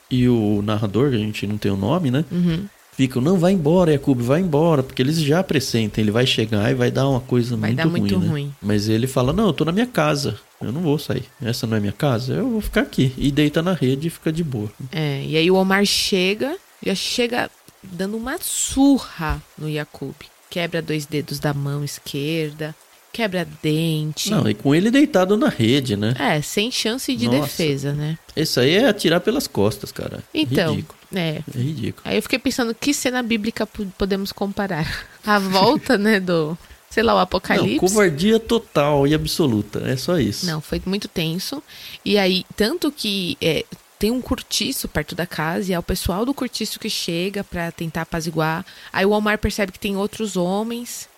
e 0.10 0.28
o 0.28 0.62
narrador, 0.62 1.10
que 1.10 1.16
a 1.16 1.20
gente 1.20 1.46
não 1.48 1.58
tem 1.58 1.72
o 1.72 1.78
nome, 1.78 2.10
né? 2.12 2.24
Uhum. 2.32 2.66
ficam, 2.94 3.22
não, 3.22 3.38
vai 3.38 3.52
embora, 3.52 3.92
Yakub, 3.92 4.20
vai 4.22 4.42
embora, 4.42 4.82
porque 4.82 5.02
eles 5.02 5.22
já 5.22 5.44
pressentem, 5.44 6.02
ele 6.04 6.12
vai 6.12 6.26
chegar 6.26 6.72
e 6.72 6.74
vai 6.74 6.90
dar 6.90 7.08
uma 7.08 7.20
coisa 7.20 7.56
Vai 7.56 7.70
muito 7.72 7.78
dar 7.78 7.90
ruim, 7.90 8.00
muito 8.00 8.20
né? 8.20 8.28
ruim. 8.28 8.56
Mas 8.62 8.90
ele 8.90 9.06
fala, 9.06 9.32
não, 9.32 9.48
eu 9.48 9.54
tô 9.54 9.64
na 9.66 9.72
minha 9.72 9.86
casa, 9.86 10.40
eu 10.60 10.72
não 10.72 10.82
vou 10.82 10.98
sair. 10.98 11.26
Essa 11.42 11.68
não 11.68 11.78
é 11.78 11.80
minha 11.80 11.92
casa, 11.92 12.34
eu 12.34 12.50
vou 12.50 12.62
ficar 12.62 12.82
aqui. 12.82 13.14
E 13.18 13.30
deita 13.32 13.62
na 13.62 13.74
rede 13.74 14.08
e 14.08 14.10
fica 14.10 14.32
de 14.32 14.44
boa. 14.44 14.72
É, 14.92 15.24
e 15.24 15.38
aí 15.38 15.52
o 15.52 15.56
Omar 15.56 15.86
chega, 15.86 16.58
já 16.84 16.96
chega 16.96 17.52
dando 17.84 18.18
uma 18.18 18.38
surra 18.42 19.42
no 19.58 19.70
Yakub. 19.70 20.16
Quebra 20.50 20.82
dois 20.82 21.06
dedos 21.06 21.40
da 21.40 21.54
mão 21.54 21.84
esquerda, 21.84 22.74
quebra 23.18 23.48
dente. 23.64 24.30
Não, 24.30 24.48
e 24.48 24.54
com 24.54 24.76
ele 24.76 24.92
deitado 24.92 25.36
na 25.36 25.50
rede, 25.50 25.98
né? 25.98 26.14
É, 26.20 26.40
sem 26.40 26.70
chance 26.70 27.16
de 27.16 27.26
Nossa. 27.26 27.40
defesa, 27.42 27.92
né? 27.94 28.16
Isso 28.36 28.60
aí 28.60 28.76
é 28.76 28.88
atirar 28.88 29.20
pelas 29.22 29.48
costas, 29.48 29.92
cara. 29.92 30.24
Então, 30.32 30.76
Ridículo. 30.76 31.00
é. 31.16 31.42
É 31.56 31.60
ridículo. 31.60 32.04
Aí 32.06 32.16
eu 32.18 32.22
fiquei 32.22 32.38
pensando 32.38 32.76
que 32.76 32.94
cena 32.94 33.24
bíblica 33.24 33.66
po- 33.66 33.88
podemos 33.98 34.32
comparar. 34.32 35.08
A 35.26 35.40
volta, 35.40 35.98
né, 35.98 36.20
do, 36.20 36.56
sei 36.92 37.02
lá, 37.02 37.14
o 37.14 37.16
Não, 37.16 37.24
apocalipse. 37.24 37.80
covardia 37.80 38.40
total 38.40 39.08
e 39.08 39.16
absoluta. 39.16 39.80
É 39.90 39.98
só 39.98 40.20
isso. 40.20 40.46
Não, 40.46 40.62
foi 40.62 40.80
muito 40.86 41.08
tenso. 41.08 41.62
E 42.06 42.20
aí, 42.20 42.46
tanto 42.56 42.92
que 42.92 43.36
é, 43.42 43.66
tem 43.98 44.12
um 44.12 44.22
cortiço 44.22 44.88
perto 44.88 45.16
da 45.16 45.26
casa 45.26 45.72
e 45.72 45.74
é 45.74 45.80
o 45.80 45.84
pessoal 45.84 46.24
do 46.24 46.36
cortiço 46.36 46.80
que 46.80 46.90
chega 46.90 47.44
pra 47.44 47.72
tentar 47.72 48.04
apaziguar. 48.04 48.64
Aí 48.94 49.06
o 49.08 49.10
Omar 49.10 49.40
percebe 49.40 49.72
que 49.72 49.80
tem 49.80 49.98
outros 49.98 50.38
homens. 50.38 51.10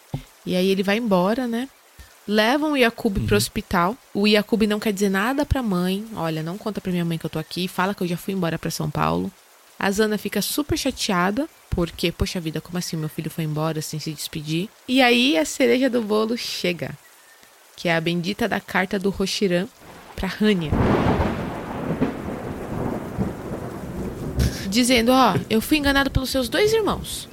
E 0.45 0.55
aí 0.55 0.69
ele 0.69 0.81
vai 0.81 0.97
embora, 0.97 1.45
né? 1.45 1.67
Levam 2.29 2.73
o 2.73 2.77
Yakub 2.77 3.17
pro 3.25 3.35
hospital. 3.35 3.97
O 4.13 4.27
Yakub 4.27 4.61
não 4.67 4.79
quer 4.79 4.93
dizer 4.93 5.09
nada 5.09 5.43
pra 5.47 5.63
mãe. 5.63 6.05
Olha, 6.15 6.43
não 6.43 6.59
conta 6.59 6.79
pra 6.79 6.91
minha 6.91 7.03
mãe 7.03 7.17
que 7.17 7.25
eu 7.25 7.29
tô 7.29 7.39
aqui. 7.39 7.67
Fala 7.67 7.95
que 7.95 8.03
eu 8.03 8.07
já 8.07 8.15
fui 8.15 8.35
embora 8.35 8.59
pra 8.59 8.69
São 8.69 8.87
Paulo. 8.87 9.31
A 9.79 9.89
Zana 9.89 10.15
fica 10.15 10.39
super 10.39 10.77
chateada. 10.77 11.49
Porque, 11.71 12.11
poxa 12.11 12.39
vida, 12.39 12.61
como 12.61 12.77
assim 12.77 12.95
meu 12.95 13.09
filho 13.09 13.31
foi 13.31 13.45
embora 13.45 13.81
sem 13.81 13.99
se 13.99 14.11
despedir? 14.11 14.69
E 14.87 15.01
aí 15.01 15.39
a 15.39 15.43
cereja 15.43 15.89
do 15.89 16.03
bolo 16.03 16.37
chega 16.37 16.95
que 17.75 17.87
é 17.87 17.95
a 17.95 18.01
bendita 18.01 18.45
da 18.45 18.59
carta 18.59 18.99
do 18.99 19.09
Roshiran 19.09 19.65
pra 20.15 20.27
Rania. 20.27 20.69
Dizendo, 24.69 25.13
ó, 25.13 25.33
eu 25.49 25.61
fui 25.61 25.77
enganado 25.77 26.11
pelos 26.11 26.29
seus 26.29 26.47
dois 26.47 26.73
irmãos. 26.73 27.27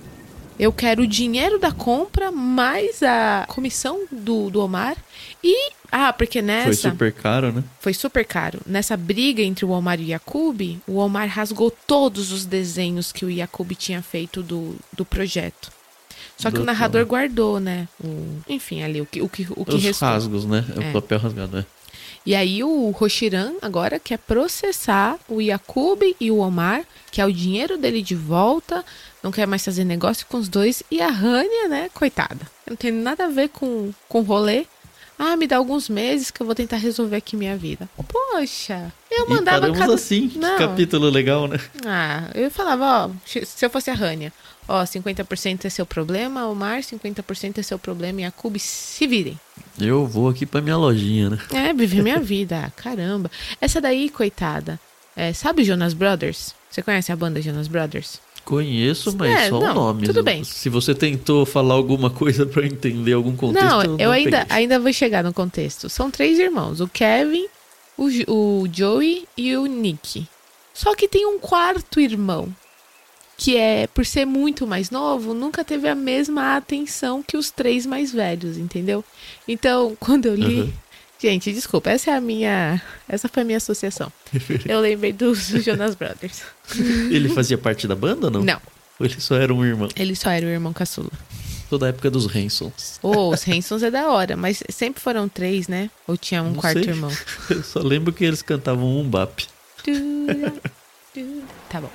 Eu 0.58 0.72
quero 0.72 1.02
o 1.02 1.06
dinheiro 1.06 1.58
da 1.58 1.70
compra 1.70 2.30
mais 2.32 3.02
a 3.02 3.44
comissão 3.48 4.04
do, 4.10 4.50
do 4.50 4.60
Omar. 4.60 4.96
E. 5.44 5.70
Ah, 5.92 6.12
porque 6.12 6.40
nessa. 6.42 6.64
Foi 6.64 6.74
super 6.90 7.12
caro, 7.12 7.52
né? 7.52 7.64
Foi 7.80 7.92
super 7.94 8.24
caro. 8.24 8.60
Nessa 8.66 8.96
briga 8.96 9.42
entre 9.42 9.64
o 9.64 9.70
Omar 9.70 10.00
e 10.00 10.04
o 10.04 10.08
Yakub, 10.08 10.60
o 10.86 10.96
Omar 10.96 11.28
rasgou 11.28 11.70
todos 11.86 12.32
os 12.32 12.44
desenhos 12.44 13.12
que 13.12 13.24
o 13.24 13.30
Yakub 13.30 13.70
tinha 13.74 14.02
feito 14.02 14.42
do, 14.42 14.74
do 14.92 15.04
projeto. 15.04 15.70
Só 16.38 16.50
que 16.50 16.58
o 16.58 16.64
narrador 16.64 17.04
guardou, 17.06 17.58
né? 17.60 17.88
O, 18.02 18.38
enfim, 18.48 18.82
ali, 18.82 19.00
o 19.00 19.06
que, 19.06 19.22
o 19.22 19.28
que, 19.28 19.46
o 19.56 19.64
que 19.64 19.74
Os 19.74 19.82
restou. 19.82 20.08
rasgos, 20.08 20.44
né? 20.44 20.64
É 20.76 20.84
É. 20.86 20.90
o 20.90 20.92
papel 20.92 21.18
rasgado, 21.18 21.58
é. 21.58 21.66
E 22.26 22.34
aí 22.34 22.64
o 22.64 22.90
Roshiran 22.90 23.52
agora 23.62 24.00
quer 24.00 24.18
processar 24.18 25.16
o 25.28 25.40
Yakub 25.40 26.02
e 26.20 26.30
o 26.30 26.38
Omar, 26.38 26.82
que 27.12 27.20
é 27.20 27.24
o 27.24 27.32
dinheiro 27.32 27.78
dele 27.78 28.02
de 28.02 28.16
volta, 28.16 28.84
não 29.22 29.30
quer 29.30 29.46
mais 29.46 29.64
fazer 29.64 29.84
negócio 29.84 30.26
com 30.26 30.36
os 30.36 30.48
dois. 30.48 30.82
E 30.90 31.00
a 31.00 31.08
Rania, 31.08 31.68
né, 31.68 31.88
coitada, 31.94 32.40
não 32.68 32.74
tem 32.76 32.90
nada 32.90 33.26
a 33.26 33.28
ver 33.28 33.48
com, 33.50 33.92
com 34.08 34.22
rolê. 34.22 34.66
Ah, 35.18 35.34
me 35.36 35.46
dá 35.46 35.56
alguns 35.56 35.88
meses 35.88 36.30
que 36.30 36.42
eu 36.42 36.44
vou 36.46 36.54
tentar 36.54 36.76
resolver 36.76 37.16
aqui 37.16 37.36
minha 37.36 37.56
vida. 37.56 37.88
Poxa, 38.06 38.92
eu 39.10 39.24
E 39.24 39.28
mandava 39.30 39.60
paramos 39.60 39.78
cada... 39.78 39.94
assim. 39.94 40.28
Que 40.28 40.38
Não. 40.38 40.58
capítulo 40.58 41.08
legal, 41.08 41.46
né? 41.48 41.58
Ah, 41.86 42.28
eu 42.34 42.50
falava, 42.50 43.06
ó, 43.06 43.10
se 43.24 43.64
eu 43.64 43.70
fosse 43.70 43.88
a 43.88 43.94
Rania, 43.94 44.30
ó, 44.68 44.82
50% 44.84 45.64
é 45.64 45.70
seu 45.70 45.84
problema, 45.86 46.46
Omar, 46.48 46.80
50% 46.80 47.58
é 47.58 47.62
seu 47.62 47.78
problema, 47.78 48.22
Yakub, 48.22 48.56
se 48.58 49.06
virem. 49.06 49.38
Eu 49.78 50.06
vou 50.06 50.28
aqui 50.28 50.46
pra 50.46 50.60
minha 50.60 50.76
lojinha, 50.76 51.30
né? 51.30 51.38
É, 51.52 51.72
viver 51.72 52.02
minha 52.02 52.18
vida. 52.20 52.72
Caramba. 52.76 53.30
Essa 53.60 53.80
daí, 53.80 54.08
coitada. 54.08 54.78
É, 55.14 55.32
sabe 55.32 55.64
Jonas 55.64 55.94
Brothers? 55.94 56.54
Você 56.70 56.82
conhece 56.82 57.10
a 57.12 57.16
banda 57.16 57.40
Jonas 57.40 57.68
Brothers? 57.68 58.20
Conheço, 58.44 59.16
mas 59.16 59.32
É, 59.32 59.48
só 59.48 59.58
não, 59.58 59.70
o 59.72 59.74
nome. 59.74 60.06
tudo 60.06 60.22
bem. 60.22 60.44
Se 60.44 60.68
você 60.68 60.94
tentou 60.94 61.44
falar 61.44 61.74
alguma 61.74 62.10
coisa 62.10 62.46
pra 62.46 62.62
eu 62.62 62.66
entender 62.66 63.12
algum 63.12 63.34
contexto, 63.34 63.66
não, 63.68 63.98
eu 63.98 64.12
ainda, 64.12 64.46
ainda 64.48 64.78
vou 64.78 64.92
chegar 64.92 65.24
no 65.24 65.32
contexto. 65.32 65.88
São 65.88 66.10
três 66.12 66.38
irmãos: 66.38 66.80
o 66.80 66.86
Kevin, 66.86 67.46
o, 67.98 68.06
o 68.32 68.68
Joey 68.72 69.26
e 69.36 69.56
o 69.56 69.66
Nick. 69.66 70.28
Só 70.72 70.94
que 70.94 71.08
tem 71.08 71.26
um 71.26 71.38
quarto 71.40 71.98
irmão. 71.98 72.54
Que 73.38 73.56
é, 73.56 73.86
por 73.86 74.06
ser 74.06 74.24
muito 74.24 74.66
mais 74.66 74.90
novo, 74.90 75.34
nunca 75.34 75.62
teve 75.62 75.86
a 75.88 75.94
mesma 75.94 76.56
atenção 76.56 77.22
que 77.22 77.36
os 77.36 77.50
três 77.50 77.84
mais 77.84 78.10
velhos, 78.12 78.56
entendeu? 78.56 79.04
Então, 79.46 79.96
quando 80.00 80.26
eu 80.26 80.34
li. 80.34 80.60
Uhum. 80.62 80.72
Gente, 81.18 81.50
desculpa, 81.52 81.88
essa 81.90 82.10
é 82.10 82.14
a 82.14 82.20
minha. 82.20 82.80
Essa 83.08 83.26
foi 83.26 83.42
a 83.42 83.46
minha 83.46 83.56
associação. 83.56 84.12
Eu 84.68 84.80
lembrei 84.80 85.14
dos 85.14 85.46
Jonas 85.48 85.94
Brothers. 85.94 86.42
Ele 87.10 87.30
fazia 87.30 87.56
parte 87.56 87.88
da 87.88 87.94
banda 87.94 88.26
ou 88.26 88.30
não? 88.30 88.44
Não, 88.44 88.60
Ou 89.00 89.06
ele 89.06 89.18
só 89.18 89.34
era 89.36 89.52
um 89.54 89.64
irmão? 89.64 89.88
ele 89.96 90.14
só 90.14 90.28
era 90.30 90.44
o 90.44 90.48
irmão 90.50 90.74
caçula. 90.74 91.10
Toda 91.70 91.86
a 91.86 91.88
época 91.88 92.10
dos 92.10 92.26
Hansons. 92.36 93.00
Ô, 93.02 93.30
os 93.30 93.48
Hansons 93.48 93.82
é 93.82 93.90
da 93.90 94.10
hora, 94.10 94.36
mas 94.36 94.62
sempre 94.68 95.00
foram 95.02 95.26
três, 95.26 95.68
né? 95.68 95.90
Ou 96.06 96.18
tinha 96.18 96.42
um 96.42 96.50
Não 96.50 96.54
quarto 96.56 96.80
sei. 96.84 96.90
irmão? 96.92 97.10
Eu 97.48 97.62
só 97.62 97.80
lembro 97.80 98.12
que 98.12 98.22
eles 98.22 98.42
cantavam 98.42 99.00
um 99.00 99.08
bap. 99.08 99.46
Tá 101.70 101.80
bom. 101.80 101.90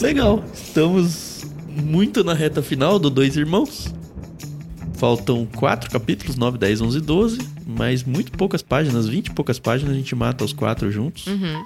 Legal. 0.00 0.42
Estamos 0.54 1.44
muito 1.68 2.24
na 2.24 2.32
reta 2.32 2.62
final 2.62 2.98
do 2.98 3.10
Dois 3.10 3.36
Irmãos. 3.36 3.92
Faltam 4.94 5.46
quatro 5.46 5.90
capítulos, 5.90 6.36
9, 6.36 6.58
10, 6.58 6.80
11 6.80 6.98
e 6.98 7.00
12. 7.00 7.38
Mas 7.66 8.02
muito 8.02 8.32
poucas 8.32 8.62
páginas, 8.62 9.06
20 9.06 9.26
e 9.26 9.30
poucas 9.32 9.58
páginas, 9.58 9.94
a 9.94 9.96
gente 9.96 10.14
mata 10.14 10.44
os 10.44 10.52
quatro 10.52 10.90
juntos. 10.90 11.26
Uhum. 11.26 11.62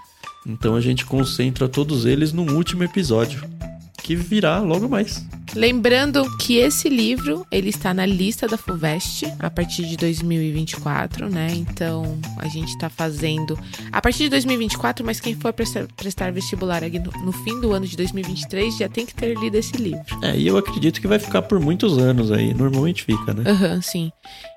Então 0.46 0.74
a 0.74 0.80
gente 0.80 1.06
concentra 1.06 1.68
todos 1.68 2.04
eles 2.04 2.32
num 2.32 2.54
último 2.54 2.82
episódio. 2.82 3.42
Que 4.02 4.16
virá 4.16 4.58
logo 4.58 4.88
mais. 4.88 5.24
Lembrando 5.54 6.24
que 6.38 6.56
esse 6.56 6.88
livro, 6.88 7.46
ele 7.50 7.68
está 7.68 7.92
na 7.92 8.06
lista 8.06 8.48
da 8.48 8.56
FUVEST 8.56 9.26
a 9.38 9.50
partir 9.50 9.86
de 9.86 9.96
2024, 9.96 11.28
né? 11.28 11.48
Então, 11.54 12.18
a 12.38 12.48
gente 12.48 12.76
tá 12.78 12.88
fazendo 12.88 13.58
a 13.92 14.00
partir 14.00 14.24
de 14.24 14.30
2024, 14.30 15.04
mas 15.04 15.20
quem 15.20 15.34
for 15.34 15.52
prestar, 15.52 15.86
prestar 15.96 16.32
vestibular 16.32 16.82
aqui 16.82 16.98
no, 16.98 17.10
no 17.24 17.32
fim 17.32 17.60
do 17.60 17.72
ano 17.72 17.86
de 17.86 17.96
2023 17.96 18.76
já 18.76 18.88
tem 18.88 19.06
que 19.06 19.14
ter 19.14 19.36
lido 19.38 19.56
esse 19.56 19.76
livro. 19.76 20.02
É, 20.22 20.36
e 20.36 20.46
eu 20.46 20.56
acredito 20.56 21.00
que 21.00 21.06
vai 21.06 21.18
ficar 21.18 21.42
por 21.42 21.60
muitos 21.60 21.98
anos 21.98 22.32
aí. 22.32 22.52
Normalmente 22.54 23.04
fica, 23.04 23.32
né? 23.32 23.48
Aham, 23.50 23.80
sim. 23.80 24.10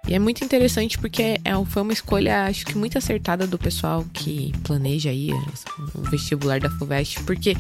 E 0.08 0.14
é 0.14 0.20
muito 0.20 0.44
interessante 0.44 0.98
porque 0.98 1.22
é, 1.44 1.66
foi 1.66 1.82
uma 1.82 1.94
escolha, 1.94 2.46
acho 2.46 2.66
que 2.66 2.78
muito 2.78 2.98
acertada 2.98 3.46
do 3.46 3.58
pessoal 3.58 4.06
que 4.14 4.54
planeja 4.64 5.10
aí 5.10 5.32
o 5.94 6.02
vestibular 6.10 6.60
da 6.60 6.70
FUVEST, 6.70 7.24
porque 7.24 7.56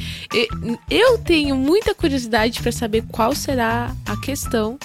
eu 0.89 1.17
tenho 1.19 1.55
muita 1.55 1.93
curiosidade 1.93 2.61
para 2.61 2.71
saber 2.71 3.03
qual 3.17 3.33
será 3.33 3.95
a 4.05 4.15
questão 4.15 4.77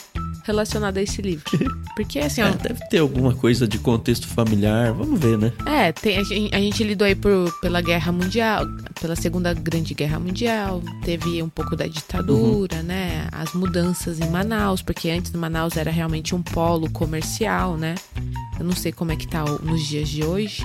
relacionada 0.45 0.99
a 0.99 1.03
esse 1.03 1.21
livro. 1.21 1.45
Porque 1.95 2.19
assim, 2.19 2.41
ó, 2.41 2.47
É, 2.47 2.53
deve 2.53 2.89
ter 2.89 2.99
alguma 2.99 3.35
coisa 3.35 3.69
de 3.69 3.79
contexto 3.79 4.27
familiar. 4.27 4.91
Vamos 4.95 5.21
ver, 5.21 5.37
né? 5.37 5.53
é, 5.67 5.93
tem, 5.93 6.17
a, 6.17 6.25
gente, 6.25 6.55
a 6.55 6.59
gente 6.59 6.83
lidou 6.83 7.07
aí 7.07 7.15
por, 7.15 7.53
pela 7.61 7.83
Guerra 7.83 8.11
Mundial, 8.11 8.65
pela 8.99 9.15
Segunda 9.15 9.53
Grande 9.53 9.93
Guerra 9.93 10.19
Mundial, 10.19 10.83
teve 11.05 11.43
um 11.43 11.51
pouco 11.51 11.77
da 11.77 11.87
ditadura, 11.87 12.83
né? 12.83 13.29
As 13.31 13.53
mudanças 13.53 14.19
em 14.19 14.31
Manaus, 14.31 14.81
porque 14.81 15.11
antes 15.11 15.31
Manaus 15.33 15.77
era 15.77 15.91
realmente 15.91 16.35
um 16.35 16.41
polo 16.41 16.91
comercial, 16.91 17.77
né? 17.77 17.95
Eu 18.59 18.65
não 18.65 18.75
sei 18.75 18.93
como 18.93 19.13
é 19.13 19.17
que 19.17 19.29
tá 19.29 19.45
nos 19.45 19.87
dias 19.87 20.09
de 20.09 20.25
hoje, 20.25 20.63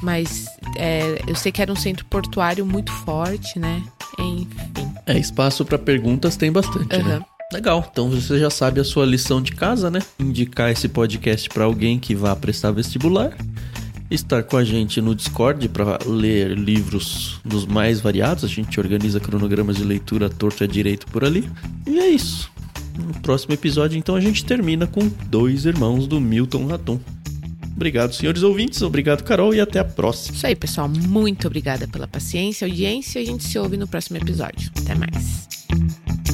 mas 0.00 0.46
é, 0.76 1.20
eu 1.26 1.34
sei 1.34 1.50
que 1.50 1.60
era 1.60 1.72
um 1.72 1.76
centro 1.76 2.04
portuário 2.06 2.64
muito 2.64 2.92
forte, 2.92 3.58
né? 3.58 3.82
Enfim. 4.20 4.85
É, 5.06 5.18
espaço 5.18 5.64
pra 5.64 5.78
perguntas 5.78 6.36
tem 6.36 6.50
bastante, 6.50 6.88
né? 6.96 7.16
Aham. 7.16 7.24
Legal, 7.52 7.88
então 7.92 8.10
você 8.10 8.40
já 8.40 8.50
sabe 8.50 8.80
a 8.80 8.84
sua 8.84 9.06
lição 9.06 9.40
de 9.40 9.52
casa, 9.52 9.88
né? 9.88 10.00
Indicar 10.18 10.68
esse 10.68 10.88
podcast 10.88 11.48
pra 11.48 11.64
alguém 11.64 11.96
que 11.96 12.12
vá 12.12 12.34
prestar 12.34 12.72
vestibular. 12.72 13.36
Estar 14.10 14.42
com 14.42 14.56
a 14.56 14.64
gente 14.64 15.00
no 15.00 15.14
Discord 15.14 15.68
para 15.68 15.98
ler 16.04 16.58
livros 16.58 17.40
dos 17.44 17.64
mais 17.64 18.00
variados. 18.00 18.42
A 18.42 18.48
gente 18.48 18.80
organiza 18.80 19.20
cronogramas 19.20 19.76
de 19.76 19.84
leitura 19.84 20.28
torto 20.28 20.64
e 20.64 20.68
direito 20.68 21.06
por 21.06 21.24
ali. 21.24 21.48
E 21.86 21.98
é 21.98 22.08
isso. 22.08 22.50
No 22.98 23.14
próximo 23.20 23.54
episódio, 23.54 23.96
então, 23.96 24.16
a 24.16 24.20
gente 24.20 24.44
termina 24.44 24.86
com 24.86 25.08
dois 25.26 25.66
irmãos 25.66 26.06
do 26.06 26.20
Milton 26.20 26.66
Raton. 26.66 26.98
Obrigado, 27.76 28.14
senhores 28.14 28.42
ouvintes. 28.42 28.80
Obrigado, 28.80 29.22
Carol. 29.22 29.54
E 29.54 29.60
até 29.60 29.78
a 29.78 29.84
próxima. 29.84 30.34
Isso 30.34 30.46
aí, 30.46 30.56
pessoal. 30.56 30.88
Muito 30.88 31.46
obrigada 31.46 31.86
pela 31.86 32.08
paciência, 32.08 32.66
audiência. 32.66 33.20
A 33.20 33.24
gente 33.24 33.44
se 33.44 33.58
ouve 33.58 33.76
no 33.76 33.86
próximo 33.86 34.16
episódio. 34.16 34.70
Até 34.80 34.94
mais. 34.94 36.25